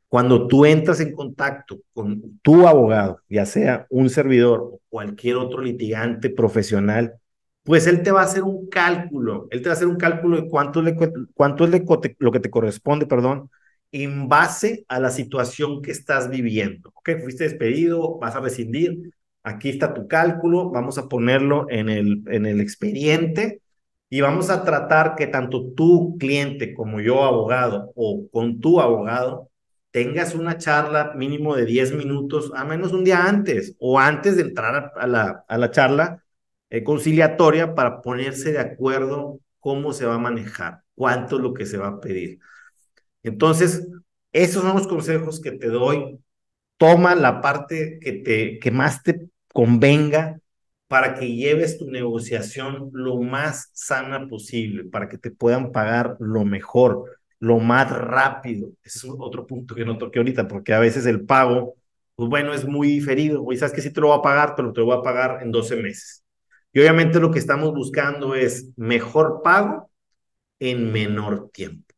Cuando 0.07 0.47
tú 0.47 0.65
entras 0.65 0.99
en 0.99 1.13
contacto 1.13 1.79
con 1.93 2.39
tu 2.39 2.67
abogado, 2.67 3.21
ya 3.29 3.45
sea 3.45 3.87
un 3.89 4.09
servidor 4.09 4.59
o 4.59 4.79
cualquier 4.89 5.37
otro 5.37 5.61
litigante 5.61 6.29
profesional, 6.29 7.15
pues 7.63 7.87
él 7.87 8.03
te 8.03 8.11
va 8.11 8.21
a 8.21 8.25
hacer 8.25 8.43
un 8.43 8.67
cálculo, 8.69 9.47
él 9.51 9.61
te 9.61 9.69
va 9.69 9.73
a 9.73 9.75
hacer 9.77 9.87
un 9.87 9.95
cálculo 9.97 10.37
de 10.37 10.49
cuánto, 10.49 10.81
le, 10.81 10.95
cuánto 11.33 11.65
es 11.65 11.71
lo 12.19 12.31
que 12.31 12.39
te 12.39 12.49
corresponde, 12.49 13.05
perdón, 13.05 13.49
en 13.91 14.27
base 14.27 14.85
a 14.89 14.99
la 14.99 15.11
situación 15.11 15.81
que 15.81 15.91
estás 15.91 16.29
viviendo. 16.29 16.91
Ok, 16.95 17.11
fuiste 17.21 17.45
despedido, 17.45 18.17
vas 18.19 18.35
a 18.35 18.41
rescindir, 18.41 19.13
aquí 19.43 19.69
está 19.69 19.93
tu 19.93 20.07
cálculo, 20.07 20.71
vamos 20.71 20.97
a 20.97 21.07
ponerlo 21.07 21.67
en 21.69 21.89
el, 21.89 22.23
en 22.27 22.45
el 22.45 22.59
expediente 22.59 23.61
y 24.09 24.21
vamos 24.21 24.49
a 24.49 24.63
tratar 24.63 25.15
que 25.15 25.27
tanto 25.27 25.71
tu 25.73 26.17
cliente 26.17 26.73
como 26.73 27.01
yo, 27.01 27.23
abogado, 27.23 27.91
o 27.95 28.27
con 28.31 28.59
tu 28.59 28.81
abogado, 28.81 29.49
tengas 29.91 30.35
una 30.35 30.57
charla 30.57 31.13
mínimo 31.15 31.55
de 31.55 31.65
10 31.65 31.93
minutos, 31.93 32.51
a 32.55 32.65
menos 32.65 32.93
un 32.93 33.03
día 33.03 33.25
antes 33.25 33.75
o 33.79 33.99
antes 33.99 34.35
de 34.35 34.43
entrar 34.43 34.91
a 34.95 35.07
la, 35.07 35.45
a 35.47 35.57
la 35.57 35.71
charla 35.71 36.22
eh, 36.73 36.83
conciliatoria 36.83 37.75
para 37.75 38.01
ponerse 38.01 38.51
de 38.51 38.57
acuerdo 38.57 39.39
cómo 39.59 39.93
se 39.93 40.07
va 40.07 40.15
a 40.15 40.17
manejar, 40.17 40.81
cuánto 40.95 41.35
es 41.35 41.43
lo 41.43 41.53
que 41.53 41.67
se 41.67 41.77
va 41.77 41.87
a 41.89 41.99
pedir. 41.99 42.39
Entonces, 43.21 43.87
esos 44.31 44.63
son 44.63 44.75
los 44.75 44.87
consejos 44.87 45.39
que 45.39 45.51
te 45.51 45.67
doy. 45.67 46.17
Toma 46.77 47.13
la 47.13 47.41
parte 47.41 47.99
que, 48.01 48.13
te, 48.13 48.57
que 48.57 48.71
más 48.71 49.03
te 49.03 49.29
convenga 49.53 50.39
para 50.87 51.13
que 51.13 51.35
lleves 51.35 51.77
tu 51.77 51.91
negociación 51.91 52.89
lo 52.91 53.21
más 53.21 53.69
sana 53.73 54.27
posible, 54.27 54.85
para 54.85 55.07
que 55.07 55.19
te 55.19 55.29
puedan 55.29 55.71
pagar 55.71 56.17
lo 56.19 56.43
mejor, 56.43 57.05
lo 57.39 57.59
más 57.59 57.91
rápido. 57.91 58.69
Ese 58.83 59.07
es 59.07 59.13
otro 59.19 59.45
punto 59.45 59.75
que 59.75 59.85
no 59.85 59.99
toqué 59.99 60.17
ahorita, 60.17 60.47
porque 60.47 60.73
a 60.73 60.79
veces 60.79 61.05
el 61.05 61.23
pago, 61.23 61.75
pues 62.15 62.29
bueno, 62.29 62.51
es 62.51 62.65
muy 62.65 62.87
diferido. 62.87 63.45
Y 63.51 63.57
sabes 63.57 63.73
que 63.75 63.81
sí 63.81 63.93
te 63.93 64.01
lo 64.01 64.07
voy 64.07 64.17
a 64.17 64.23
pagar, 64.23 64.55
pero 64.55 64.73
te 64.73 64.79
lo 64.79 64.87
voy 64.87 64.97
a 64.97 65.03
pagar 65.03 65.43
en 65.43 65.51
12 65.51 65.75
meses. 65.75 66.22
Y 66.73 66.79
obviamente 66.79 67.19
lo 67.19 67.31
que 67.31 67.39
estamos 67.39 67.71
buscando 67.73 68.33
es 68.35 68.69
mejor 68.75 69.41
pago 69.43 69.91
en 70.59 70.91
menor 70.91 71.51
tiempo. 71.51 71.93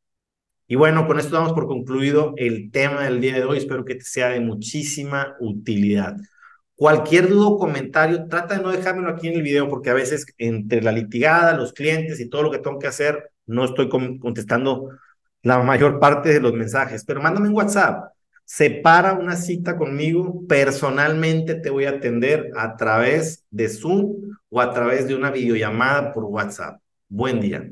Y 0.67 0.75
bueno, 0.75 1.07
con 1.07 1.19
esto 1.19 1.35
damos 1.35 1.53
por 1.53 1.67
concluido 1.67 2.33
el 2.37 2.71
tema 2.71 3.03
del 3.03 3.21
día 3.21 3.35
de 3.35 3.45
hoy. 3.45 3.57
Espero 3.57 3.85
que 3.85 3.95
te 3.95 4.03
sea 4.03 4.29
de 4.29 4.41
muchísima 4.41 5.35
utilidad. 5.39 6.17
Cualquier 6.75 7.29
duda 7.29 7.47
o 7.47 7.57
comentario, 7.57 8.27
trata 8.27 8.57
de 8.57 8.63
no 8.63 8.71
dejármelo 8.71 9.09
aquí 9.09 9.27
en 9.29 9.35
el 9.35 9.43
video 9.43 9.69
porque 9.69 9.91
a 9.91 9.93
veces 9.93 10.25
entre 10.37 10.81
la 10.81 10.91
litigada, 10.91 11.55
los 11.55 11.71
clientes 11.71 12.19
y 12.19 12.29
todo 12.29 12.43
lo 12.43 12.51
que 12.51 12.59
tengo 12.59 12.79
que 12.79 12.87
hacer, 12.87 13.31
no 13.45 13.63
estoy 13.63 13.87
contestando 13.87 14.89
la 15.43 15.59
mayor 15.63 15.99
parte 15.99 16.33
de 16.33 16.41
los 16.41 16.53
mensajes. 16.53 17.05
Pero 17.05 17.21
mándame 17.21 17.47
un 17.47 17.55
WhatsApp 17.55 18.14
separa 18.45 19.13
una 19.13 19.35
cita 19.35 19.75
conmigo, 19.75 20.45
personalmente 20.47 21.55
te 21.55 21.69
voy 21.69 21.85
a 21.85 21.91
atender 21.91 22.51
a 22.55 22.77
través 22.77 23.43
de 23.49 23.67
Zoom 23.69 24.37
o 24.49 24.61
a 24.61 24.71
través 24.73 25.07
de 25.07 25.15
una 25.15 25.31
videollamada 25.31 26.13
por 26.13 26.25
WhatsApp. 26.25 26.79
Buen 27.09 27.41
día. 27.41 27.69